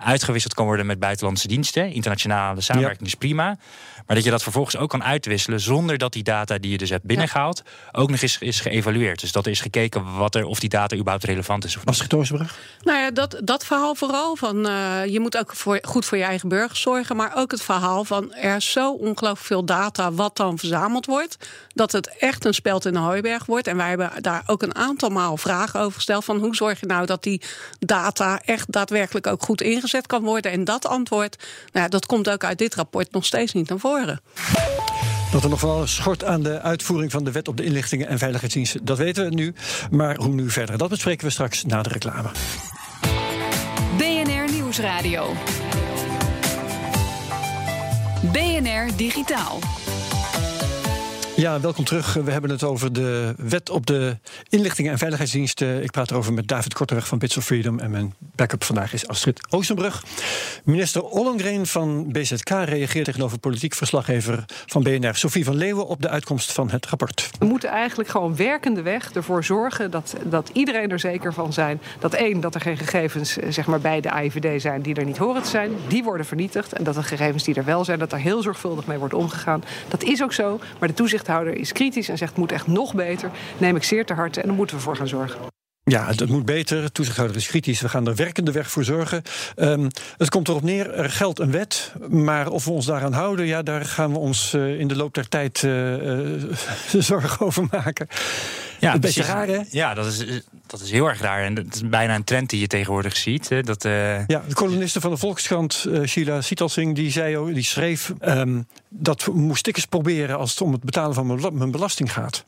uitgewisseld 0.00 0.54
kan 0.54 0.64
worden 0.64 0.86
met 0.86 0.98
buitenlandse 0.98 1.48
diensten. 1.48 1.92
Internationale 1.92 2.60
samenwerking 2.60 3.02
ja. 3.02 3.06
is 3.06 3.14
prima. 3.14 3.58
Maar 4.06 4.18
dat 4.18 4.24
je 4.24 4.34
dat 4.34 4.42
vervolgens 4.42 4.76
ook 4.76 4.90
kan 4.90 5.04
uitwisselen 5.04 5.60
zonder 5.60 5.98
dat 5.98 6.12
die 6.12 6.22
data 6.22 6.58
die 6.58 6.70
je 6.70 6.78
dus 6.78 6.90
hebt 6.90 7.04
binnengehaald 7.04 7.62
ook 7.92 8.10
nog 8.10 8.22
eens 8.22 8.38
is 8.38 8.60
geëvalueerd. 8.60 9.20
Dus 9.20 9.32
dat 9.32 9.44
er 9.44 9.50
is 9.50 9.60
gekeken 9.60 10.16
wat 10.16 10.34
er, 10.34 10.44
of 10.44 10.60
die 10.60 10.68
data 10.68 10.96
überhaupt 10.96 11.24
relevant 11.24 11.64
is. 11.64 11.76
Of 11.76 11.86
Als 11.86 12.06
Toosbrug? 12.06 12.58
Nou 12.82 12.98
ja, 12.98 13.10
dat, 13.10 13.40
dat 13.44 13.64
verhaal 13.64 13.94
vooral 13.94 14.36
van 14.36 14.66
uh, 14.66 15.06
je 15.06 15.20
moet 15.20 15.36
ook 15.36 15.56
voor, 15.56 15.78
goed 15.82 16.04
voor 16.04 16.18
je 16.18 16.24
eigen 16.24 16.48
burgers 16.48 16.80
zorgen. 16.80 17.16
Maar 17.16 17.32
ook 17.34 17.50
het 17.50 17.62
verhaal 17.62 18.04
van 18.04 18.32
er 18.32 18.56
is 18.56 18.72
zo 18.72 18.92
ongelooflijk 18.92 19.46
veel 19.46 19.64
data 19.64 20.12
wat 20.12 20.36
dan 20.36 20.58
verzameld 20.58 21.06
wordt. 21.06 21.36
Dat 21.74 21.92
het 21.92 22.16
echt 22.18 22.44
een 22.44 22.54
speld 22.54 22.84
in 22.84 22.92
de 22.92 22.98
hooiberg 22.98 23.46
wordt. 23.46 23.66
En 23.66 23.76
wij 23.76 23.88
hebben 23.88 24.12
daar 24.20 24.42
ook 24.46 24.62
een 24.62 24.74
aantal 24.74 25.08
maal 25.08 25.36
vragen 25.36 25.80
over 25.80 25.94
gesteld. 25.94 26.24
Van 26.24 26.38
hoe 26.38 26.54
zorg 26.54 26.80
je 26.80 26.86
nou 26.86 27.06
dat 27.06 27.22
die 27.22 27.42
data 27.78 28.40
echt 28.44 28.72
daadwerkelijk 28.72 29.26
ook 29.26 29.42
goed 29.42 29.60
kan 30.06 30.22
worden. 30.22 30.52
En 30.52 30.64
dat 30.64 30.86
antwoord, 30.86 31.36
nou 31.72 31.84
ja, 31.84 31.88
dat 31.88 32.06
komt 32.06 32.30
ook 32.30 32.44
uit 32.44 32.58
dit 32.58 32.74
rapport 32.74 33.12
nog 33.12 33.24
steeds 33.24 33.52
niet 33.52 33.68
naar 33.68 33.78
voren. 33.78 34.20
Dat 35.32 35.42
er 35.44 35.48
nog 35.48 35.64
alles 35.64 35.94
schort 35.94 36.24
aan 36.24 36.42
de 36.42 36.60
uitvoering 36.60 37.10
van 37.10 37.24
de 37.24 37.32
wet 37.32 37.48
op 37.48 37.56
de 37.56 37.64
inlichtingen 37.64 38.08
en 38.08 38.18
veiligheidsdiensten, 38.18 38.84
dat 38.84 38.98
weten 38.98 39.24
we 39.24 39.34
nu. 39.34 39.54
Maar 39.90 40.16
hoe 40.16 40.34
nu 40.34 40.50
verder? 40.50 40.78
Dat 40.78 40.88
bespreken 40.88 41.26
we 41.26 41.32
straks 41.32 41.64
na 41.64 41.82
de 41.82 41.88
reclame. 41.88 42.28
BNR 43.96 44.52
Nieuwsradio. 44.52 45.34
BNR 48.32 48.96
Digitaal. 48.96 49.58
Ja, 51.40 51.60
welkom 51.60 51.84
terug. 51.84 52.14
We 52.14 52.30
hebben 52.30 52.50
het 52.50 52.62
over 52.62 52.92
de 52.92 53.34
wet 53.36 53.70
op 53.70 53.86
de 53.86 54.16
inlichtingen 54.48 54.92
en 54.92 54.98
veiligheidsdiensten. 54.98 55.82
Ik 55.82 55.90
praat 55.90 56.10
erover 56.10 56.32
met 56.32 56.48
David 56.48 56.74
Korteweg 56.74 57.06
van 57.06 57.18
Bits 57.18 57.36
of 57.36 57.44
Freedom. 57.44 57.78
En 57.78 57.90
mijn 57.90 58.14
backup 58.18 58.64
vandaag 58.64 58.92
is 58.92 59.08
Astrid 59.08 59.40
Oostenbrug. 59.50 60.04
Minister 60.64 61.02
Ollengren 61.02 61.66
van 61.66 62.12
BZK 62.12 62.48
reageert 62.48 63.04
tegenover 63.04 63.38
politiek 63.38 63.74
verslaggever 63.74 64.44
van 64.66 64.82
BNR, 64.82 65.14
Sophie 65.14 65.44
van 65.44 65.56
Leeuwen, 65.56 65.86
op 65.86 66.02
de 66.02 66.08
uitkomst 66.08 66.52
van 66.52 66.70
het 66.70 66.86
rapport. 66.86 67.30
We 67.38 67.44
moeten 67.44 67.68
eigenlijk 67.68 68.08
gewoon 68.08 68.36
werkende 68.36 68.82
weg 68.82 69.12
ervoor 69.12 69.44
zorgen 69.44 69.90
dat, 69.90 70.16
dat 70.24 70.50
iedereen 70.52 70.90
er 70.90 71.00
zeker 71.00 71.32
van 71.32 71.52
zijn 71.52 71.80
dat 71.98 72.14
één, 72.14 72.40
dat 72.40 72.54
er 72.54 72.60
geen 72.60 72.78
gegevens 72.78 73.36
zeg 73.48 73.66
maar, 73.66 73.80
bij 73.80 74.00
de 74.00 74.10
AIVD 74.10 74.60
zijn 74.60 74.82
die 74.82 74.94
er 74.94 75.04
niet 75.04 75.18
horen 75.18 75.42
te 75.42 75.48
zijn. 75.48 75.70
Die 75.88 76.04
worden 76.04 76.26
vernietigd. 76.26 76.72
En 76.72 76.84
dat 76.84 76.94
de 76.94 77.02
gegevens 77.02 77.44
die 77.44 77.54
er 77.54 77.64
wel 77.64 77.84
zijn, 77.84 77.98
dat 77.98 78.12
er 78.12 78.18
heel 78.18 78.42
zorgvuldig 78.42 78.86
mee 78.86 78.98
wordt 78.98 79.14
omgegaan. 79.14 79.64
Dat 79.88 80.02
is 80.02 80.22
ook 80.22 80.32
zo. 80.32 80.60
Maar 80.78 80.88
de 80.88 80.94
toezicht 80.94 81.28
is 81.38 81.72
kritisch 81.72 82.08
en 82.08 82.18
zegt 82.18 82.36
moet 82.36 82.52
echt 82.52 82.66
nog 82.66 82.94
beter. 82.94 83.30
Neem 83.58 83.76
ik 83.76 83.84
zeer 83.84 84.06
te 84.06 84.14
harte 84.14 84.40
en 84.40 84.46
daar 84.46 84.56
moeten 84.56 84.76
we 84.76 84.82
voor 84.82 84.96
gaan 84.96 85.08
zorgen. 85.08 85.49
Ja, 85.90 86.06
het 86.06 86.28
moet 86.28 86.44
beter. 86.44 86.92
Toezichthouder 86.92 87.36
is 87.36 87.46
kritisch. 87.46 87.80
We 87.80 87.88
gaan 87.88 88.06
er 88.06 88.14
werkende 88.14 88.52
weg 88.52 88.70
voor 88.70 88.84
zorgen. 88.84 89.22
Um, 89.56 89.88
het 90.16 90.28
komt 90.28 90.48
erop 90.48 90.62
neer, 90.62 90.94
er 90.94 91.10
geldt 91.10 91.38
een 91.38 91.50
wet. 91.50 91.92
Maar 92.08 92.48
of 92.48 92.64
we 92.64 92.70
ons 92.70 92.86
daaraan 92.86 93.12
houden, 93.12 93.46
ja, 93.46 93.62
daar 93.62 93.84
gaan 93.84 94.12
we 94.12 94.18
ons 94.18 94.54
uh, 94.54 94.78
in 94.80 94.88
de 94.88 94.96
loop 94.96 95.14
der 95.14 95.28
tijd 95.28 95.62
uh, 95.62 96.32
uh, 96.32 96.54
zorgen 97.10 97.46
over 97.46 97.66
maken. 97.70 98.06
Ja, 98.80 98.94
een 98.94 99.00
beetje 99.00 99.22
raar, 99.22 99.46
hè? 99.46 99.60
Ja, 99.70 99.94
dat 99.94 100.06
is, 100.06 100.42
dat 100.66 100.80
is 100.80 100.90
heel 100.90 101.08
erg 101.08 101.20
raar. 101.20 101.44
En 101.44 101.54
dat 101.54 101.74
is 101.74 101.88
bijna 101.88 102.14
een 102.14 102.24
trend 102.24 102.50
die 102.50 102.60
je 102.60 102.66
tegenwoordig 102.66 103.16
ziet. 103.16 103.48
Hè? 103.48 103.62
Dat, 103.62 103.82
Ja, 103.82 104.24
de 104.26 104.54
koloniste 104.54 105.00
van 105.00 105.10
de 105.10 105.16
Volkskrant, 105.16 105.86
Sheila 106.04 106.40
Sietalsing, 106.40 106.94
die, 106.94 107.10
zei, 107.10 107.52
die 107.54 107.64
schreef... 107.64 108.12
Um, 108.26 108.66
dat 108.88 109.26
moest 109.26 109.66
ik 109.66 109.76
eens 109.76 109.86
proberen 109.86 110.38
als 110.38 110.50
het 110.50 110.60
om 110.60 110.72
het 110.72 110.82
betalen 110.82 111.14
van 111.14 111.56
mijn 111.58 111.70
belasting 111.70 112.12
gaat. 112.12 112.44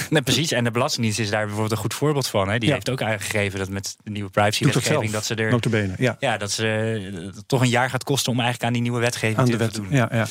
Nee, 0.10 0.22
precies. 0.22 0.52
En 0.52 0.64
de 0.64 0.70
Belastingdienst 0.70 1.18
is 1.18 1.30
daar 1.30 1.44
bijvoorbeeld 1.44 1.72
een 1.72 1.78
goed 1.78 1.94
voorbeeld 1.94 2.26
van. 2.26 2.48
Hè. 2.48 2.58
Die 2.58 2.68
ja. 2.68 2.74
heeft 2.74 2.90
ook 2.90 3.02
aangegeven 3.02 3.58
dat 3.58 3.68
met 3.68 3.96
de 4.02 4.10
nieuwe 4.10 4.30
privacywetgeving... 4.30 5.10
dat 5.12 5.24
ze 5.24 5.34
er 5.34 5.50
Notabene, 5.50 5.94
ja. 5.98 6.16
ja, 6.18 6.36
dat 6.36 6.50
ze 6.50 7.30
dat 7.34 7.44
toch 7.46 7.60
een 7.60 7.68
jaar 7.68 7.90
gaat 7.90 8.04
kosten 8.04 8.32
om 8.32 8.38
eigenlijk 8.38 8.66
aan 8.66 8.72
die 8.72 8.82
nieuwe 8.82 9.00
wetgeving 9.00 9.38
aan 9.38 9.44
te 9.44 9.50
de 9.50 9.56
wet, 9.56 9.74
doen. 9.74 9.86
Ja, 9.90 10.08
ja. 10.12 10.26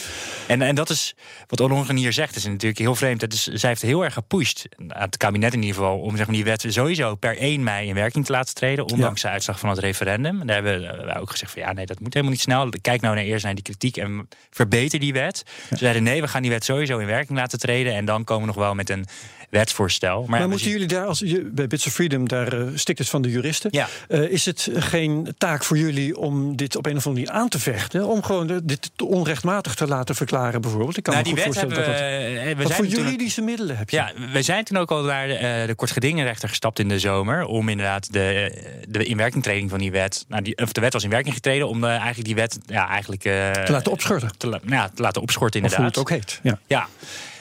En, 0.47 0.61
en 0.61 0.75
dat 0.75 0.89
is 0.89 1.15
wat 1.47 1.59
Ollongren 1.59 1.95
hier 1.95 2.13
zegt, 2.13 2.35
is 2.35 2.45
natuurlijk 2.45 2.77
heel 2.77 2.95
vreemd. 2.95 3.19
Dat 3.19 3.33
is, 3.33 3.43
zij 3.43 3.69
heeft 3.69 3.81
heel 3.81 4.03
erg 4.03 4.13
gepusht, 4.13 4.67
het 4.87 5.17
kabinet 5.17 5.53
in 5.53 5.61
ieder 5.61 5.75
geval... 5.75 5.99
om 5.99 6.17
zeg 6.17 6.25
maar, 6.25 6.35
die 6.35 6.43
wet 6.43 6.65
sowieso 6.67 7.15
per 7.15 7.37
1 7.37 7.63
mei 7.63 7.87
in 7.87 7.95
werking 7.95 8.25
te 8.25 8.31
laten 8.31 8.55
treden... 8.55 8.89
ondanks 8.89 9.21
ja. 9.21 9.27
de 9.27 9.33
uitslag 9.33 9.59
van 9.59 9.69
het 9.69 9.79
referendum. 9.79 10.41
En 10.41 10.47
daar 10.47 10.63
hebben 10.63 11.05
wij 11.05 11.17
ook 11.17 11.29
gezegd 11.29 11.51
van 11.51 11.61
ja, 11.61 11.73
nee, 11.73 11.85
dat 11.85 11.99
moet 11.99 12.13
helemaal 12.13 12.35
niet 12.35 12.43
snel. 12.43 12.69
Kijk 12.81 13.01
nou 13.01 13.15
naar 13.15 13.23
eerst 13.23 13.43
naar 13.43 13.55
die 13.55 13.63
kritiek 13.63 13.97
en 13.97 14.27
verbeter 14.49 14.99
die 14.99 15.13
wet. 15.13 15.43
Ze 15.69 15.77
zeiden 15.77 16.03
nee, 16.03 16.21
we 16.21 16.27
gaan 16.27 16.41
die 16.41 16.51
wet 16.51 16.63
sowieso 16.63 16.97
in 16.97 17.07
werking 17.07 17.37
laten 17.37 17.59
treden... 17.59 17.93
en 17.93 18.05
dan 18.05 18.23
komen 18.23 18.41
we 18.41 18.47
nog 18.47 18.63
wel 18.63 18.75
met 18.75 18.89
een 18.89 19.05
wetsvoorstel. 19.53 20.19
Maar, 20.19 20.29
maar 20.29 20.39
ja, 20.39 20.47
moeten 20.47 20.69
jullie 20.69 20.87
daar, 20.87 21.05
als 21.05 21.19
je, 21.19 21.41
bij 21.41 21.67
Bits 21.67 21.87
of 21.87 21.93
Freedom, 21.93 22.27
daar 22.27 22.53
uh, 22.53 22.67
stikt 22.73 22.99
het 22.99 23.09
van 23.09 23.21
de 23.21 23.29
juristen. 23.29 23.69
Ja. 23.73 23.87
Uh, 24.09 24.31
is 24.31 24.45
het 24.45 24.69
geen 24.73 25.35
taak 25.37 25.63
voor 25.63 25.77
jullie 25.77 26.17
om 26.17 26.55
dit 26.55 26.75
op 26.75 26.85
een 26.85 26.97
of 26.97 27.07
andere 27.07 27.25
manier 27.25 27.41
aan 27.41 27.49
te 27.49 27.59
vechten? 27.59 28.05
Om 28.05 28.23
gewoon 28.23 28.61
dit 28.63 28.91
onrechtmatig 29.03 29.75
te 29.75 29.87
laten 29.87 30.15
verklaren, 30.15 30.61
bijvoorbeeld? 30.61 30.97
Ik 30.97 31.03
kan 31.03 31.13
nou, 31.13 31.25
me 31.25 31.33
goed 31.33 31.43
voorstellen 31.43 31.75
dat 31.75 31.85
dat. 31.85 31.99
We, 31.99 32.53
we 32.57 32.63
wat 32.63 32.73
voor 32.73 32.85
juridische 32.85 33.41
ook, 33.41 33.47
middelen 33.47 33.77
heb 33.77 33.89
je? 33.89 33.95
Ja, 33.95 34.11
we 34.33 34.41
zijn 34.41 34.63
toen 34.63 34.77
ook 34.77 34.91
al 34.91 35.03
naar 35.03 35.27
de, 35.27 35.63
de 35.67 35.75
kortgedingenrechter 35.75 36.49
gestapt 36.49 36.79
in 36.79 36.87
de 36.87 36.99
zomer. 36.99 37.45
Om 37.45 37.69
inderdaad 37.69 38.13
de, 38.13 38.51
de 38.87 39.03
inwerkingtreding 39.03 39.69
van 39.69 39.79
die 39.79 39.91
wet. 39.91 40.25
Nou, 40.27 40.43
die, 40.43 40.57
of 40.57 40.71
de 40.71 40.81
wet 40.81 40.93
was 40.93 41.03
in 41.03 41.09
werking 41.09 41.33
getreden. 41.33 41.67
Om 41.67 41.81
de, 41.81 41.87
eigenlijk 41.87 42.25
die 42.25 42.35
wet 42.35 42.57
ja, 42.65 42.87
eigenlijk, 42.87 43.21
te 43.21 43.71
laten 43.71 43.91
opschorten. 43.91 44.31
Te, 44.37 44.59
ja, 44.65 44.89
te 44.95 45.01
laten 45.01 45.21
opschorten, 45.21 45.61
inderdaad. 45.61 45.87
Of 45.87 45.95
hoe 45.95 46.03
het 46.03 46.11
ook 46.11 46.17
heet. 46.19 46.39
Ja. 46.43 46.59
ja. 46.67 46.87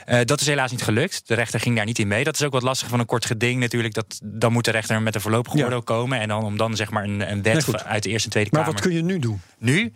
Uh, 0.07 0.21
dat 0.25 0.41
is 0.41 0.47
helaas 0.47 0.71
niet 0.71 0.83
gelukt. 0.83 1.29
De 1.29 1.35
rechter 1.35 1.61
ging 1.61 1.77
daar 1.77 1.85
niet 1.85 1.99
in 1.99 2.09
mee. 2.09 2.25
Dat 2.25 2.35
is 2.35 2.43
ook 2.43 2.53
wat 2.53 2.63
lastig 2.63 2.89
van 2.89 3.01
een 3.01 3.07
kort 3.07 3.25
geding 3.25 3.61
natuurlijk. 3.61 3.95
Dat, 3.95 4.21
dan 4.25 4.53
moet 4.53 4.65
de 4.65 4.71
rechter 4.71 5.03
met 5.03 5.15
een 5.15 5.21
voorlopig 5.21 5.53
oordeel 5.53 5.71
ja. 5.71 5.81
komen. 5.85 6.21
En 6.21 6.29
dan 6.29 6.45
om 6.45 6.57
dan 6.57 6.77
zeg 6.77 6.91
maar 6.91 7.05
een, 7.05 7.31
een 7.31 7.43
wet 7.43 7.67
nee, 7.67 7.77
uit 7.77 8.03
de 8.03 8.09
Eerste 8.09 8.25
en 8.25 8.31
Tweede 8.31 8.51
maar 8.53 8.65
Kamer. 8.65 8.75
Maar 8.75 8.83
wat 8.83 8.93
kun 8.93 8.93
je 8.93 9.03
nu 9.03 9.19
doen? 9.19 9.41
Nu? 9.59 9.93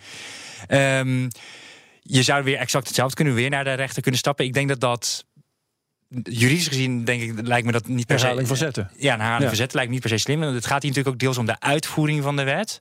Um, 0.69 1.29
je 2.03 2.23
zou 2.23 2.45
weer 2.45 2.59
exact 2.59 2.87
hetzelfde 2.87 3.17
kunnen. 3.17 3.35
Weer 3.35 3.51
naar 3.51 3.65
de 3.65 3.73
rechter 3.73 4.03
kunnen 4.03 4.21
stappen. 4.21 4.45
Ik 4.45 4.53
denk 4.53 4.69
dat 4.69 4.81
dat 4.81 5.25
juridisch 6.23 6.69
gezien 6.69 7.05
denk 7.05 7.23
ik, 7.23 7.47
lijkt 7.47 7.67
me 7.67 7.73
dat 7.73 7.89
niet 7.89 8.07
per 8.07 8.19
se... 8.19 8.25
Herhaling 8.25 8.49
van 8.49 8.57
zetten. 8.57 8.91
Ja, 8.97 9.13
een 9.13 9.21
herhaling 9.21 9.43
ja. 9.43 9.49
van 9.49 9.57
zetten 9.57 9.77
lijkt 9.77 9.89
me 9.91 9.99
niet 9.99 10.09
per 10.09 10.19
se 10.19 10.25
slim. 10.25 10.41
Het 10.41 10.67
gaat 10.67 10.83
hier 10.83 10.91
natuurlijk 10.91 11.09
ook 11.09 11.19
deels 11.19 11.39
om 11.39 11.47
de 11.47 11.61
uitvoering 11.61 12.23
van 12.23 12.37
de 12.37 12.43
wet. 12.43 12.81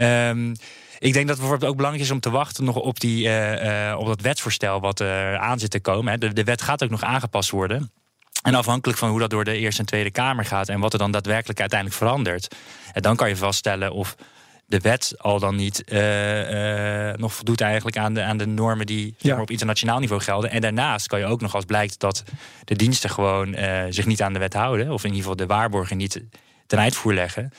Um, 0.00 0.54
ik 1.02 1.12
denk 1.12 1.26
dat 1.26 1.36
het 1.36 1.38
bijvoorbeeld 1.38 1.70
ook 1.70 1.76
belangrijk 1.76 2.06
is 2.06 2.12
om 2.12 2.20
te 2.20 2.30
wachten 2.30 2.64
nog 2.64 2.76
op, 2.76 3.00
die, 3.00 3.26
uh, 3.26 3.90
uh, 3.90 3.98
op 3.98 4.06
dat 4.06 4.20
wetsvoorstel 4.20 4.80
wat 4.80 5.00
er 5.00 5.38
aan 5.38 5.58
zit 5.58 5.70
te 5.70 5.80
komen. 5.80 6.12
Hè. 6.12 6.18
De, 6.18 6.32
de 6.32 6.44
wet 6.44 6.62
gaat 6.62 6.82
ook 6.82 6.90
nog 6.90 7.02
aangepast 7.02 7.50
worden. 7.50 7.92
En 8.42 8.54
afhankelijk 8.54 8.98
van 8.98 9.10
hoe 9.10 9.18
dat 9.18 9.30
door 9.30 9.44
de 9.44 9.56
Eerste 9.56 9.80
en 9.80 9.86
Tweede 9.86 10.10
Kamer 10.10 10.44
gaat 10.44 10.68
en 10.68 10.80
wat 10.80 10.92
er 10.92 10.98
dan 10.98 11.10
daadwerkelijk 11.10 11.60
uiteindelijk 11.60 11.98
verandert, 11.98 12.54
dan 12.92 13.16
kan 13.16 13.28
je 13.28 13.36
vaststellen 13.36 13.92
of 13.92 14.16
de 14.66 14.80
wet 14.80 15.14
al 15.18 15.38
dan 15.38 15.56
niet 15.56 15.82
uh, 15.86 17.08
uh, 17.08 17.14
nog 17.14 17.34
voldoet 17.34 17.60
eigenlijk 17.60 17.96
aan 17.96 18.14
de, 18.14 18.22
aan 18.22 18.36
de 18.36 18.46
normen 18.46 18.86
die 18.86 19.14
op 19.38 19.50
internationaal 19.50 19.98
niveau 19.98 20.22
gelden. 20.22 20.50
En 20.50 20.60
daarnaast 20.60 21.06
kan 21.06 21.18
je 21.18 21.26
ook 21.26 21.40
nog 21.40 21.54
als 21.54 21.64
blijkt 21.64 22.00
dat 22.00 22.24
de 22.64 22.76
diensten 22.76 23.10
gewoon 23.10 23.58
uh, 23.58 23.82
zich 23.88 24.06
niet 24.06 24.22
aan 24.22 24.32
de 24.32 24.38
wet 24.38 24.54
houden, 24.54 24.90
of 24.90 25.04
in 25.04 25.08
ieder 25.08 25.22
geval 25.22 25.36
de 25.36 25.46
waarborgen 25.46 25.96
niet 25.96 26.22
ten 26.66 26.78
uitvoer 26.78 27.14
leggen 27.14 27.52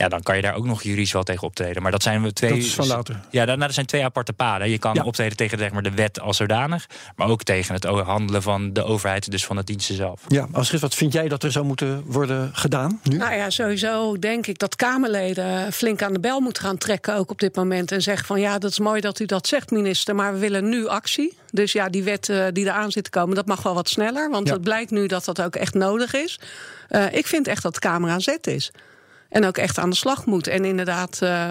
ja, 0.00 0.08
dan 0.08 0.22
kan 0.22 0.36
je 0.36 0.42
daar 0.42 0.54
ook 0.54 0.64
nog 0.64 0.82
juridisch 0.82 1.12
wel 1.12 1.22
tegen 1.22 1.46
optreden. 1.46 1.82
Maar 1.82 1.90
dat 1.90 2.02
zijn 2.02 2.22
we 2.22 2.32
twee. 2.32 2.50
Dat 2.50 2.58
is 2.58 2.74
van 2.74 2.86
later. 2.86 3.20
Ja, 3.30 3.44
dat, 3.44 3.60
dat 3.60 3.74
zijn 3.74 3.86
twee 3.86 4.04
aparte 4.04 4.32
paden. 4.32 4.70
Je 4.70 4.78
kan 4.78 5.02
optreden 5.02 5.36
tegen 5.36 5.58
zeg 5.58 5.72
maar, 5.72 5.82
de 5.82 5.90
wet 5.90 6.20
als 6.20 6.36
zodanig, 6.36 6.86
maar 7.16 7.28
ook 7.28 7.42
tegen 7.42 7.74
het 7.74 7.84
handelen 7.84 8.42
van 8.42 8.72
de 8.72 8.84
overheid, 8.84 9.30
dus 9.30 9.44
van 9.44 9.56
de 9.56 9.64
diensten 9.64 9.94
zelf. 9.94 10.20
Ja, 10.28 10.46
Astrid, 10.52 10.80
wat 10.80 10.94
vind 10.94 11.12
jij 11.12 11.28
dat 11.28 11.42
er 11.42 11.52
zou 11.52 11.64
moeten 11.64 12.02
worden 12.06 12.50
gedaan 12.52 13.00
nu? 13.02 13.16
Nou 13.16 13.34
ja, 13.34 13.50
sowieso 13.50 14.18
denk 14.18 14.46
ik 14.46 14.58
dat 14.58 14.76
Kamerleden 14.76 15.72
flink 15.72 16.02
aan 16.02 16.12
de 16.12 16.20
bel 16.20 16.40
moeten 16.40 16.62
gaan 16.62 16.78
trekken, 16.78 17.16
ook 17.16 17.30
op 17.30 17.38
dit 17.38 17.56
moment. 17.56 17.92
En 17.92 18.02
zeggen 18.02 18.26
van 18.26 18.40
ja, 18.40 18.58
dat 18.58 18.70
is 18.70 18.78
mooi 18.78 19.00
dat 19.00 19.20
u 19.20 19.26
dat 19.26 19.46
zegt, 19.46 19.70
minister, 19.70 20.14
maar 20.14 20.32
we 20.32 20.38
willen 20.38 20.68
nu 20.68 20.86
actie. 20.86 21.36
Dus 21.50 21.72
ja, 21.72 21.88
die 21.88 22.02
wet 22.02 22.28
uh, 22.28 22.46
die 22.52 22.64
eraan 22.64 22.90
zit 22.90 23.04
te 23.04 23.10
komen, 23.10 23.34
dat 23.34 23.46
mag 23.46 23.62
wel 23.62 23.74
wat 23.74 23.88
sneller. 23.88 24.30
Want 24.30 24.50
het 24.50 24.62
blijkt 24.62 24.90
nu 24.90 25.06
dat 25.06 25.24
dat 25.24 25.42
ook 25.42 25.56
echt 25.56 25.74
nodig 25.74 26.14
is. 26.14 26.38
Uh, 26.90 27.12
ik 27.12 27.26
vind 27.26 27.46
echt 27.46 27.62
dat 27.62 27.74
de 27.74 27.80
Kamer 27.80 28.10
aan 28.10 28.20
zet 28.20 28.46
is. 28.46 28.72
En 29.30 29.46
ook 29.46 29.56
echt 29.56 29.78
aan 29.78 29.90
de 29.90 29.96
slag 29.96 30.26
moet. 30.26 30.46
En 30.46 30.64
inderdaad, 30.64 31.20
uh, 31.22 31.48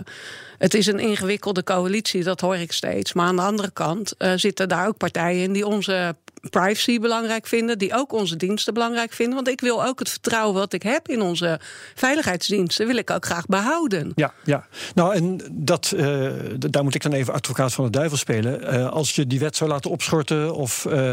het 0.60 0.74
is 0.74 0.88
een 0.88 1.00
ingewikkelde 1.00 1.64
coalitie, 1.64 2.24
dat 2.24 2.42
hoor 2.42 2.56
ik 2.56 2.72
steeds. 2.72 3.14
Maar 3.14 3.28
aan 3.28 3.36
de 3.36 3.42
andere 3.42 3.72
kant 3.72 4.14
uh, 4.18 4.32
zitten 4.36 4.70
daar 4.70 4.88
ook 4.88 4.98
partijen 4.98 5.44
in 5.44 5.54
die 5.54 5.68
onze 5.68 6.16
privacy 6.50 7.00
belangrijk 7.00 7.48
vinden, 7.48 7.78
die 7.78 7.94
ook 7.94 8.14
onze 8.14 8.36
diensten 8.36 8.74
belangrijk 8.74 9.14
vinden. 9.14 9.36
Want 9.36 9.48
ik 9.48 9.62
wil 9.62 9.86
ook 9.86 10.00
het 10.00 10.10
vertrouwen 10.10 10.54
wat 10.54 10.74
ik 10.74 10.84
heb 10.84 11.08
in 11.08 11.22
onze 11.22 11.60
veiligheidsdiensten, 11.96 12.88
wil 12.88 12.96
ik 12.96 13.10
ook 13.10 13.26
graag 13.26 13.46
behouden. 13.46 14.12
Ja, 14.16 14.34
ja. 14.44 14.68
nou 14.96 15.16
en 15.16 15.42
dat, 15.52 15.94
uh, 15.96 16.30
daar 16.58 16.84
moet 16.84 16.96
ik 16.96 17.02
dan 17.02 17.14
even 17.14 17.34
advocaat 17.34 17.74
van 17.74 17.86
de 17.86 17.92
duivel 17.92 18.18
spelen. 18.18 18.74
Uh, 18.74 18.90
als 18.90 19.16
je 19.16 19.28
die 19.28 19.40
wet 19.40 19.56
zou 19.56 19.70
laten 19.70 19.92
opschorten 19.92 20.56
of 20.56 20.86
uh, 20.86 21.12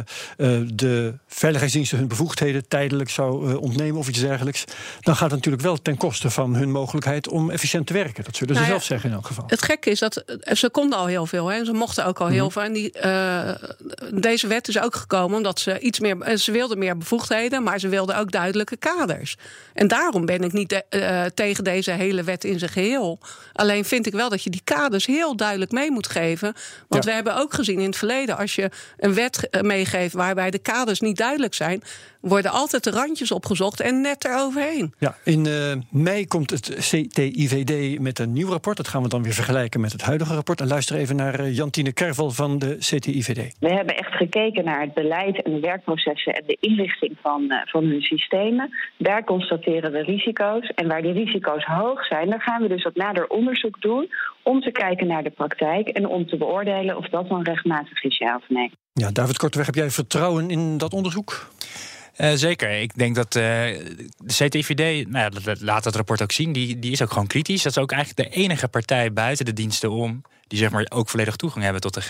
de 0.75 1.15
veiligheidsdiensten 1.27 1.99
hun 1.99 2.09
bevoegdheden 2.09 2.69
tijdelijk 2.69 3.11
zou 3.11 3.55
ontnemen 3.57 3.99
of 3.99 4.09
iets 4.09 4.21
dergelijks, 4.21 4.65
dan 5.01 5.15
gaat 5.15 5.31
het 5.31 5.37
natuurlijk 5.37 5.63
wel 5.63 5.83
ten 5.83 5.97
koste 5.97 6.31
van 6.31 6.55
hun 6.55 6.71
mogelijkheid 6.71 7.29
om 7.29 7.51
efficiënt 7.51 7.87
te 7.87 7.93
werken. 7.93 8.25
Dat 8.25 8.37
zullen 8.37 8.55
ze 8.55 8.61
nou 8.61 8.73
ja, 8.73 8.79
zelf 8.79 8.89
zeggen 8.89 9.11
in 9.11 9.17
elk 9.17 9.27
geval. 9.27 9.36
Het 9.47 9.63
gekke 9.63 9.91
is 9.91 9.99
dat 9.99 10.25
ze 10.53 10.71
konden 10.71 10.99
al 10.99 11.07
heel 11.07 11.27
veel, 11.27 11.47
hè. 11.47 11.65
ze 11.65 11.73
mochten 11.73 12.07
ook 12.07 12.21
al 12.21 12.27
heel 12.27 12.35
mm 12.35 12.41
-hmm. 12.43 12.51
veel. 12.51 12.63
En 12.63 12.73
die, 12.73 12.93
deze 14.21 14.47
wet 14.47 14.69
is 14.69 14.81
ook 14.81 14.95
gekomen 14.95 15.37
omdat 15.37 15.61
ze 15.61 15.79
iets 15.79 16.01
meer. 16.01 16.21
Eh, 16.21 16.37
ze 16.37 16.53
wilden 16.53 16.79
meer 16.79 16.97
bevoegdheden, 16.97 17.63
maar 17.63 17.79
ze 17.81 17.89
wilden 17.89 18.19
ook 18.19 18.31
duidelijke 18.31 18.77
kaders. 18.77 19.37
En 19.75 19.89
daarom 19.89 20.27
ben 20.27 20.43
ik 20.43 20.53
niet 20.53 20.69
de, 20.69 20.85
uh, 20.91 21.25
tegen 21.35 21.65
deze 21.65 21.91
hele 21.91 22.23
wet 22.23 22.45
in 22.45 22.59
zijn 22.59 22.71
geheel. 22.71 23.19
Alleen 23.53 23.85
vind 23.85 24.07
ik 24.07 24.13
wel 24.13 24.29
dat 24.29 24.43
je 24.43 24.51
die 24.51 24.61
kaders 24.65 25.07
heel 25.07 25.37
duidelijk 25.37 25.71
mee 25.71 25.91
moet 25.91 26.09
geven. 26.09 26.55
Want 26.89 27.05
ja. 27.05 27.11
we 27.11 27.15
hebben 27.15 27.37
ook 27.37 27.55
gezien 27.55 27.79
in 27.79 27.87
het 27.87 27.97
verleden, 27.97 28.37
als 28.37 28.55
je 28.55 28.71
een 28.99 29.15
wet 29.15 29.49
eh, 29.51 29.61
meegeeft 29.61 30.15
waarbij 30.15 30.51
de 30.51 30.59
kaders 30.59 31.01
niet 31.01 31.17
duidelijk 31.17 31.55
zijn, 31.55 31.83
worden 32.29 32.51
altijd 32.51 32.85
de 32.85 32.91
randjes 32.91 33.33
opgezocht 33.33 33.81
en 33.81 34.01
net 34.01 34.25
eroverheen. 34.25 34.95
Ja, 34.99 35.15
in 35.25 35.47
uh, 35.47 35.73
mei 35.91 36.27
komt 36.27 36.51
het 36.51 36.77
CTIVD 36.79 38.01
met 38.01 38.19
een 38.19 38.33
nieuw 38.33 38.49
rapport. 38.49 38.77
Dat 38.77 38.89
gaan 38.89 39.03
we 39.03 39.09
dan 39.09 39.23
weer 39.23 39.33
vergelijken 39.33 39.81
met 39.81 39.93
het 39.93 40.03
huidige 40.03 40.35
rapport. 40.35 40.61
En 40.61 40.67
luister 40.67 40.97
even 40.97 41.17
naar 41.17 41.41
uh, 41.41 41.57
Jantine 41.57 41.93
Kervel 41.93 42.31
van 42.31 42.59
de 42.59 42.77
CTIVD. 42.79 43.57
We 43.61 43.69
hebben 43.69 43.97
echt 43.97 44.15
gekeken 44.15 44.65
naar 44.65 44.81
het 44.81 44.95
beleid 44.95 45.43
en 45.43 45.53
de 45.53 45.61
werkprocessen 45.61 46.35
en 46.35 46.43
de 46.47 46.57
inrichting 46.61 47.17
van, 47.23 47.43
uh, 47.49 47.57
van 47.65 47.85
hun 47.85 48.01
systemen. 48.01 48.71
Daar 48.99 49.25
constateren 49.25 49.93
we 49.93 50.03
risico's. 50.03 50.73
En 50.75 50.89
waar 50.89 51.03
die 51.03 51.13
risico's 51.13 51.65
hoog 51.65 52.07
zijn, 52.07 52.31
dan 52.31 52.41
gaan 52.41 52.63
we 52.63 52.69
dus 52.69 52.83
wat 52.83 52.95
nader 52.95 53.27
onderzoek 53.27 53.81
doen 53.81 54.13
om 54.43 54.61
te 54.61 54.71
kijken 54.71 55.07
naar 55.07 55.23
de 55.23 55.31
praktijk 55.31 55.89
en 55.89 56.07
om 56.07 56.27
te 56.27 56.37
beoordelen 56.37 56.97
of 56.97 57.09
dat 57.09 57.29
dan 57.29 57.43
rechtmatig 57.43 58.03
is, 58.03 58.19
ja 58.19 58.37
of 58.37 58.49
nee. 58.49 58.71
Ja, 58.93 59.11
David 59.11 59.37
Korteweg, 59.37 59.67
heb 59.67 59.75
jij 59.75 59.91
vertrouwen 59.91 60.51
in 60.51 60.79
dat 60.79 60.93
onderzoek? 60.93 61.49
Uh, 62.19 62.31
zeker. 62.35 62.81
Ik 62.81 62.99
denk 62.99 63.15
dat 63.15 63.35
uh, 63.37 63.43
de 63.43 63.77
CTVD, 64.27 65.09
nou 65.09 65.25
ja, 65.25 65.29
dat 65.29 65.61
laat 65.61 65.85
het 65.85 65.97
rapport 65.97 66.23
ook 66.23 66.33
zien, 66.33 66.53
die, 66.53 66.79
die 66.79 66.93
is 66.93 67.03
ook 67.03 67.13
gewoon 67.13 67.27
kritisch. 67.27 67.63
Dat 67.63 67.77
is 67.77 67.83
ook 67.83 67.93
eigenlijk 67.93 68.31
de 68.31 68.37
enige 68.37 68.69
partij 68.69 69.13
buiten 69.13 69.45
de 69.45 69.53
diensten 69.53 69.91
om, 69.91 70.23
die 70.47 70.59
zeg 70.59 70.71
maar 70.71 70.87
ook 70.89 71.09
volledig 71.09 71.37
toegang 71.37 71.65
hebben 71.65 71.83
tot 71.83 71.95
de, 71.95 72.03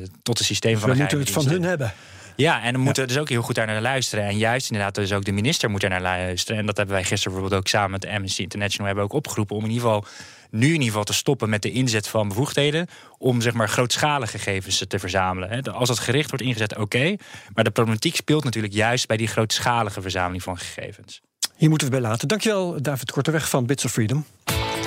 uh, 0.00 0.08
tot 0.22 0.38
de 0.38 0.44
systeem 0.44 0.72
dus 0.72 0.80
van 0.80 0.90
de 0.90 0.96
We 0.96 1.00
moeten 1.00 1.18
het 1.18 1.30
van 1.30 1.48
hun 1.48 1.62
hebben. 1.62 1.92
Ja, 2.36 2.62
en 2.62 2.72
dan 2.72 2.82
moeten 2.82 3.02
we 3.02 3.08
dus 3.08 3.18
ook 3.18 3.28
heel 3.28 3.42
goed 3.42 3.54
daar 3.54 3.66
naar 3.66 3.80
luisteren. 3.80 4.24
En 4.24 4.38
juist 4.38 4.70
inderdaad, 4.70 4.94
dus 4.94 5.12
ook 5.12 5.24
de 5.24 5.32
minister 5.32 5.70
moet 5.70 5.80
daar 5.80 5.90
naar 5.90 6.02
luisteren. 6.02 6.60
En 6.60 6.66
dat 6.66 6.76
hebben 6.76 6.94
wij 6.94 7.04
gisteren 7.04 7.32
bijvoorbeeld 7.32 7.60
ook 7.60 7.68
samen 7.68 7.90
met 7.90 8.06
Amnesty 8.06 8.42
International 8.42 8.86
hebben 8.86 9.04
ook 9.04 9.12
opgeroepen 9.12 9.56
om 9.56 9.64
in 9.64 9.70
ieder 9.70 9.84
geval 9.84 10.04
nu 10.50 10.66
in 10.66 10.72
ieder 10.72 10.86
geval 10.86 11.04
te 11.04 11.12
stoppen 11.12 11.48
met 11.48 11.62
de 11.62 11.70
inzet 11.70 12.08
van 12.08 12.28
bevoegdheden 12.28 12.86
om 13.18 13.40
zeg 13.40 13.52
maar 13.52 13.68
grootschalige 13.68 14.38
gegevens 14.38 14.84
te 14.88 14.98
verzamelen. 14.98 15.62
Als 15.72 15.88
dat 15.88 15.98
gericht 15.98 16.30
wordt 16.30 16.44
ingezet, 16.44 16.72
oké. 16.72 16.82
Okay, 16.82 17.18
maar 17.54 17.64
de 17.64 17.70
problematiek 17.70 18.16
speelt 18.16 18.44
natuurlijk 18.44 18.74
juist 18.74 19.06
bij 19.06 19.16
die 19.16 19.26
grootschalige 19.26 20.02
verzameling 20.02 20.42
van 20.42 20.58
gegevens. 20.58 21.20
Hier 21.56 21.68
moeten 21.68 21.88
we 21.88 21.92
bij 21.92 22.02
laten. 22.08 22.28
Dankjewel, 22.28 22.82
David 22.82 23.10
Korteweg 23.10 23.48
van 23.48 23.66
Bits 23.66 23.84
of 23.84 23.92
Freedom. 23.92 24.24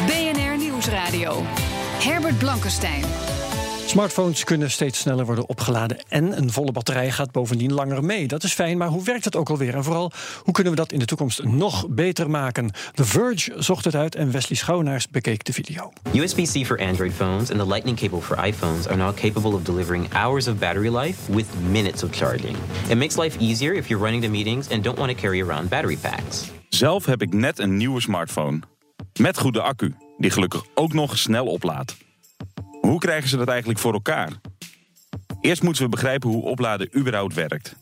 BNR 0.06 0.58
Nieuwsradio. 0.58 1.44
Herbert 2.00 2.38
Blankenstein. 2.38 3.25
Smartphones 3.86 4.44
kunnen 4.44 4.72
steeds 4.72 5.00
sneller 5.00 5.26
worden 5.26 5.50
opgeladen 5.50 5.98
en 6.08 6.38
een 6.38 6.52
volle 6.52 6.72
batterij 6.72 7.12
gaat 7.12 7.32
bovendien 7.32 7.74
langer 7.74 8.04
mee. 8.04 8.28
Dat 8.28 8.44
is 8.44 8.54
fijn, 8.54 8.78
maar 8.78 8.88
hoe 8.88 9.04
werkt 9.04 9.26
het 9.26 9.36
ook 9.36 9.50
alweer? 9.50 9.76
En 9.76 9.84
vooral, 9.84 10.12
hoe 10.44 10.54
kunnen 10.54 10.74
we 10.74 10.80
dat 10.80 10.92
in 10.92 11.00
de 11.00 11.06
toekomst 11.06 11.44
nog 11.44 11.88
beter 11.90 12.30
maken? 12.30 12.72
The 12.94 13.06
Verge 13.06 13.54
zocht 13.58 13.86
het 13.86 13.96
uit 13.96 14.16
en 14.16 14.32
Wesley 14.32 14.58
Schouwenaars 14.58 15.10
bekeek 15.10 15.44
de 15.44 15.54
video. 15.54 15.92
USB-C 16.14 16.66
for 16.66 16.80
Android 16.80 17.14
phones 17.14 17.52
and 17.52 17.60
the 17.60 17.68
Lightning 17.68 17.98
cable 17.98 18.22
for 18.22 18.38
iPhones 18.38 18.88
are 18.88 18.96
now 18.96 19.16
capable 19.16 19.54
of 19.54 19.62
delivering 19.62 20.14
hours 20.14 20.48
of 20.48 20.58
battery 20.58 20.96
life 20.96 21.32
with 21.32 21.46
minutes 21.70 22.04
of 22.04 22.10
charging. 22.12 22.58
It 22.90 22.98
makes 22.98 23.16
life 23.18 23.40
easier 23.40 23.74
if 23.74 23.88
you're 23.88 24.04
running 24.04 24.24
to 24.24 24.30
meetings 24.30 24.70
and 24.70 24.84
don't 24.84 24.98
want 24.98 25.12
to 25.12 25.18
carry 25.22 25.42
around 25.42 25.70
battery 25.70 25.98
packs. 25.98 26.44
Zelf 26.70 27.06
heb 27.06 27.22
ik 27.22 27.34
net 27.34 27.60
een 27.60 27.78
nieuwe 27.78 28.02
smartphone. 28.02 28.60
Met 29.20 29.38
goede 29.38 29.62
accu, 29.62 29.94
die 30.18 30.30
gelukkig 30.30 30.64
ook 30.74 30.94
nog 30.94 31.18
snel 31.18 31.46
oplaadt. 31.46 32.05
Hoe 32.86 33.00
krijgen 33.00 33.30
ze 33.30 33.38
dat 33.38 33.48
eigenlijk 33.48 33.80
voor 33.80 33.94
elkaar? 33.94 34.30
Eerst 35.42 35.64
moeten 35.64 35.84
we 35.84 35.90
begrijpen 35.90 36.30
hoe 36.30 36.44
opladen 36.44 36.90
überhaupt 36.98 37.34
werkt. 37.34 37.76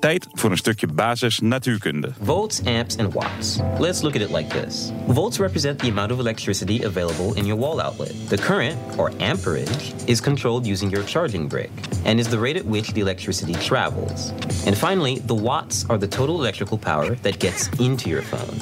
Tijd 0.00 0.26
voor 0.32 0.50
een 0.50 0.56
stukje 0.56 0.86
basis 0.86 1.38
natuurkunde. 1.38 2.12
Volts, 2.22 2.64
amps 2.64 2.96
and 2.96 3.12
watts. 3.12 3.58
Let's 3.78 4.00
look 4.00 4.14
at 4.14 4.20
it 4.20 4.30
like 4.30 4.60
this. 4.60 4.90
Volts 5.06 5.38
represent 5.38 5.78
the 5.78 5.88
amount 5.88 6.12
of 6.12 6.18
electricity 6.18 6.84
available 6.84 7.34
in 7.34 7.46
your 7.46 7.60
wall 7.60 7.80
outlet. 7.80 8.28
The 8.28 8.36
current, 8.36 8.76
or 8.96 9.12
amperage, 9.18 9.92
is 10.06 10.20
controlled 10.20 10.66
using 10.66 10.90
your 10.92 11.06
charging 11.06 11.48
brick 11.48 11.70
and 12.04 12.18
is 12.18 12.28
the 12.28 12.38
rate 12.38 12.58
at 12.58 12.64
which 12.64 12.92
the 12.92 13.00
electricity 13.00 13.54
travels. 13.54 14.32
And 14.66 14.76
finally, 14.76 15.20
the 15.26 15.42
watts 15.42 15.84
are 15.88 15.98
the 15.98 16.08
total 16.08 16.34
electrical 16.34 16.78
power 16.78 17.16
that 17.22 17.38
gets 17.38 17.68
into 17.78 18.08
your 18.08 18.22
phone. 18.22 18.58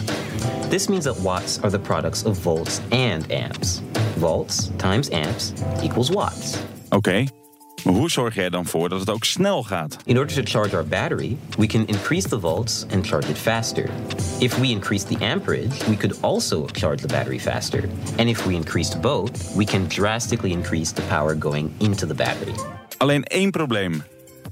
This 0.70 0.88
means 0.88 1.04
that 1.04 1.20
watts 1.20 1.58
are 1.62 1.70
the 1.70 1.78
products 1.78 2.26
of 2.26 2.36
volts 2.36 2.80
and 2.90 3.30
amps. 3.30 3.82
Volts 4.20 4.70
times 4.76 5.10
amps 5.10 5.52
equals 5.82 6.10
watts. 6.10 6.58
Oké, 6.84 6.96
okay. 6.96 7.28
maar 7.84 7.94
hoe 7.94 8.10
zorg 8.10 8.34
jij 8.34 8.50
dan 8.50 8.66
voor 8.66 8.88
dat 8.88 9.00
het 9.00 9.10
ook 9.10 9.24
snel 9.24 9.62
gaat? 9.62 9.96
In 10.04 10.18
order 10.18 10.34
to 10.34 10.42
charge 10.44 10.76
our 10.76 10.86
battery, 10.86 11.36
we 11.58 11.66
can 11.66 11.86
increase 11.86 12.28
the 12.28 12.40
volts 12.40 12.86
and 12.92 13.06
charge 13.06 13.28
it 13.30 13.38
faster. 13.38 13.88
If 14.38 14.58
we 14.58 14.66
increase 14.66 15.06
the 15.06 15.24
amperage, 15.24 15.88
we 15.88 15.96
could 15.96 16.22
also 16.22 16.66
charge 16.72 17.00
the 17.00 17.06
battery 17.06 17.38
faster. 17.38 17.88
And 18.18 18.28
if 18.28 18.46
we 18.46 18.54
increased 18.54 19.00
both, 19.00 19.54
we 19.54 19.64
can 19.64 19.86
drastically 19.88 20.52
increase 20.52 20.92
the 20.92 21.02
power 21.02 21.36
going 21.38 21.70
into 21.78 22.06
the 22.06 22.14
battery. 22.14 22.54
Alleen 22.96 23.24
één 23.24 23.50
probleem. 23.50 24.02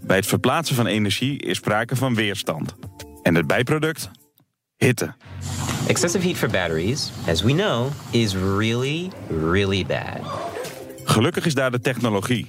Bij 0.01 0.17
het 0.17 0.27
verplaatsen 0.27 0.77
van 0.77 0.87
energie 0.87 1.43
is 1.43 1.57
sprake 1.57 1.97
van 1.97 2.15
weerstand. 2.15 2.75
En 3.23 3.35
het 3.35 3.47
bijproduct? 3.47 4.11
Hitte. 4.77 5.15
Excessive 5.89 6.23
heat 6.23 6.37
for 6.37 6.49
batteries, 6.49 7.11
as 7.27 7.43
we 7.43 7.55
know, 7.55 7.91
is 8.13 8.37
really, 8.37 9.11
really 9.29 9.85
bad. 9.85 10.21
Gelukkig 11.05 11.47
is 11.47 11.55
daar 11.55 11.71
de 11.71 11.81
technologie. 11.81 12.47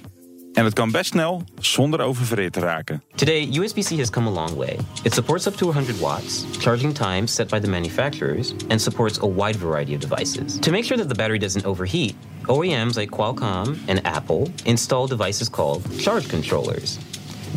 En 0.52 0.64
het 0.64 0.74
kan 0.74 0.90
best 0.90 1.10
snel 1.10 1.42
zonder 1.60 2.00
oververhit 2.00 2.52
te 2.52 2.60
raken. 2.60 3.02
Today, 3.14 3.48
USB-C 3.52 3.96
has 3.96 4.10
come 4.10 4.28
a 4.28 4.32
long 4.32 4.56
way. 4.56 4.76
It 5.02 5.14
supports 5.14 5.46
up 5.46 5.54
to 5.54 5.66
100 5.66 5.98
watts, 5.98 6.44
charging 6.58 6.94
times 6.94 7.34
set 7.34 7.48
by 7.48 7.60
the 7.60 7.68
manufacturers, 7.68 8.54
and 8.68 8.80
supports 8.80 9.18
a 9.20 9.26
wide 9.26 9.56
variety 9.56 9.94
of 9.94 10.00
devices. 10.00 10.58
To 10.58 10.70
make 10.70 10.84
sure 10.84 10.98
that 10.98 11.08
the 11.08 11.14
battery 11.14 11.38
doesn't 11.38 11.64
overheat, 11.64 12.14
OEMs 12.42 12.96
like 12.96 13.10
Qualcomm 13.10 13.78
and 13.86 14.00
Apple 14.04 14.48
install 14.64 15.06
devices 15.06 15.48
called 15.48 15.82
charge 15.98 16.28
controllers. 16.28 16.98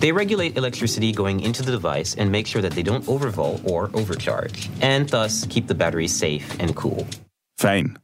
They 0.04 0.12
regulate 0.12 0.58
electricity 0.58 1.14
going 1.14 1.40
into 1.40 1.64
the 1.64 1.72
device 1.72 2.16
and 2.18 2.30
make 2.30 2.46
sure 2.46 2.62
that 2.62 2.74
they 2.74 2.84
don't 2.84 3.08
overvolt 3.08 3.62
or 3.64 3.90
overcharge, 3.94 4.70
and 4.82 5.08
thus 5.10 5.46
keep 5.48 5.68
the 5.68 5.76
battery 5.76 6.08
safe 6.08 6.60
and 6.60 6.76
cool. 6.76 7.08
Fijn. 7.56 7.96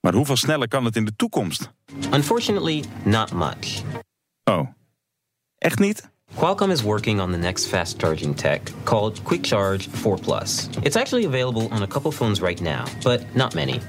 Maar 0.00 0.14
hoeveel 0.14 0.36
sneller 0.36 0.68
kan 0.68 0.84
het 0.84 0.96
in 0.96 1.04
de 1.04 1.16
toekomst? 1.16 1.70
Unfortunately, 2.12 2.84
not 3.04 3.32
much. 3.32 3.82
Oh. 4.44 4.68
Echt 5.58 5.78
niet? 5.78 6.10
Qualcomm 6.34 6.70
is 6.70 6.84
working 6.84 7.18
on 7.20 7.32
the 7.32 7.38
next 7.38 7.66
fast 7.66 7.98
charging 7.98 8.32
tech 8.32 8.70
called 8.84 9.22
Quick 9.24 9.42
Charge 9.42 9.88
4 9.88 10.16
Plus. 10.18 10.68
It's 10.84 10.94
actually 10.94 11.24
available 11.24 11.66
on 11.74 11.82
a 11.82 11.86
couple 11.86 12.12
phones 12.12 12.40
right 12.40 12.60
now, 12.60 12.84
but 13.02 13.24
not 13.34 13.56
many. 13.56 13.80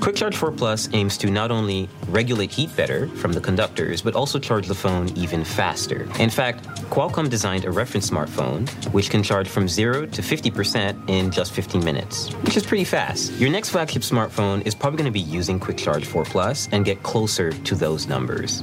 Quick 0.00 0.16
Charge 0.16 0.34
4 0.34 0.52
Plus 0.52 0.88
aims 0.94 1.18
to 1.18 1.30
not 1.30 1.50
only 1.50 1.86
regulate 2.08 2.50
heat 2.50 2.74
better 2.76 3.08
from 3.08 3.34
the 3.34 3.40
conductors, 3.42 4.00
but 4.00 4.14
also 4.14 4.38
charge 4.38 4.66
the 4.66 4.74
phone 4.74 5.10
even 5.18 5.44
faster. 5.44 6.08
In 6.18 6.30
fact, 6.30 6.64
Qualcomm 6.88 7.28
designed 7.28 7.66
a 7.66 7.70
reference 7.70 8.08
smartphone 8.08 8.66
which 8.94 9.10
can 9.10 9.22
charge 9.22 9.48
from 9.48 9.68
0 9.68 10.06
to 10.06 10.22
50% 10.22 11.10
in 11.10 11.30
just 11.30 11.52
15 11.52 11.84
minutes, 11.84 12.32
which 12.36 12.56
is 12.56 12.64
pretty 12.64 12.84
fast. 12.84 13.32
Your 13.34 13.50
next 13.50 13.68
flagship 13.68 14.00
smartphone 14.00 14.66
is 14.66 14.74
probably 14.74 14.96
going 14.96 15.12
to 15.12 15.12
be 15.12 15.20
using 15.20 15.60
Quick 15.60 15.76
Charge 15.76 16.06
4 16.06 16.24
Plus 16.24 16.70
and 16.72 16.86
get 16.86 17.02
closer 17.02 17.52
to 17.52 17.74
those 17.74 18.06
numbers. 18.06 18.62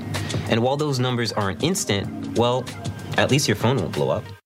And 0.49 0.63
while 0.63 0.77
those 0.77 0.97
numbers 0.97 1.31
aren't 1.31 1.63
instant, 1.63 2.39
well, 2.39 2.65
at 3.15 3.29
least 3.29 3.45
your 3.45 3.61
phone 3.61 3.79
won't 3.79 3.91
blow 3.91 4.15
up. 4.15 4.43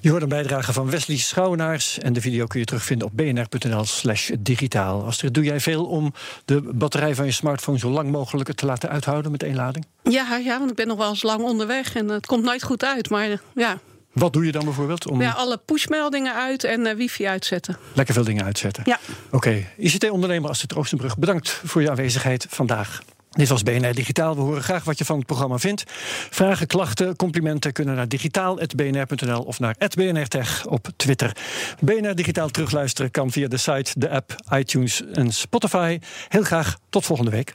Je 0.00 0.10
hoort 0.10 0.22
een 0.22 0.28
bijdrage 0.28 0.72
van 0.72 0.90
Wesley 0.90 1.16
Schouwenaars. 1.16 1.98
En 1.98 2.12
de 2.12 2.20
video 2.20 2.46
kun 2.46 2.60
je 2.60 2.66
terugvinden 2.66 3.06
op 3.06 3.16
bnr.nl/slash 3.16 4.30
digitaal. 4.38 5.04
Astrid, 5.04 5.34
doe 5.34 5.44
jij 5.44 5.60
veel 5.60 5.84
om 5.84 6.12
de 6.44 6.60
batterij 6.74 7.14
van 7.14 7.24
je 7.24 7.32
smartphone 7.32 7.78
zo 7.78 7.90
lang 7.90 8.10
mogelijk 8.10 8.52
te 8.52 8.66
laten 8.66 8.88
uithouden 8.88 9.30
met 9.30 9.42
één 9.42 9.54
lading? 9.54 9.86
Ja, 10.02 10.36
ja, 10.36 10.58
want 10.58 10.70
ik 10.70 10.76
ben 10.76 10.86
nog 10.86 10.98
wel 10.98 11.08
eens 11.08 11.22
lang 11.22 11.42
onderweg 11.42 11.94
en 11.94 12.08
het 12.08 12.26
komt 12.26 12.44
nooit 12.44 12.62
goed 12.62 12.84
uit. 12.84 13.10
Maar 13.10 13.40
ja. 13.54 13.78
Wat 14.12 14.32
doe 14.32 14.44
je 14.44 14.52
dan 14.52 14.64
bijvoorbeeld? 14.64 15.08
Om... 15.08 15.20
Ja, 15.20 15.30
alle 15.30 15.60
pushmeldingen 15.64 16.34
uit 16.34 16.64
en 16.64 16.86
uh, 16.86 16.94
wifi 16.94 17.26
uitzetten. 17.26 17.76
Lekker 17.92 18.14
veel 18.14 18.24
dingen 18.24 18.44
uitzetten. 18.44 18.82
Ja. 18.86 18.98
Oké, 19.30 19.66
ICT-ondernemer 19.76 20.50
Astrid 20.50 20.74
Oostenbrug, 20.74 21.18
bedankt 21.18 21.60
voor 21.64 21.82
je 21.82 21.90
aanwezigheid 21.90 22.46
vandaag. 22.48 23.02
Dit 23.36 23.48
was 23.48 23.62
BNR 23.62 23.94
Digitaal. 23.94 24.34
We 24.34 24.40
horen 24.40 24.62
graag 24.62 24.84
wat 24.84 24.98
je 24.98 25.04
van 25.04 25.16
het 25.16 25.26
programma 25.26 25.58
vindt. 25.58 25.84
Vragen, 26.30 26.66
klachten, 26.66 27.16
complimenten 27.16 27.72
kunnen 27.72 27.94
naar 27.94 28.08
digitaal.bnr.nl 28.08 29.42
of 29.42 29.58
naar 29.58 29.76
@bnrtech 29.94 30.66
op 30.66 30.88
Twitter. 30.96 31.36
BNR 31.80 32.14
Digitaal 32.14 32.48
terugluisteren 32.48 33.10
kan 33.10 33.30
via 33.30 33.48
de 33.48 33.56
site, 33.56 33.92
de 33.94 34.08
app, 34.08 34.34
iTunes 34.52 35.02
en 35.12 35.32
Spotify. 35.32 35.98
Heel 36.28 36.42
graag 36.42 36.78
tot 36.90 37.04
volgende 37.04 37.30
week. 37.30 37.54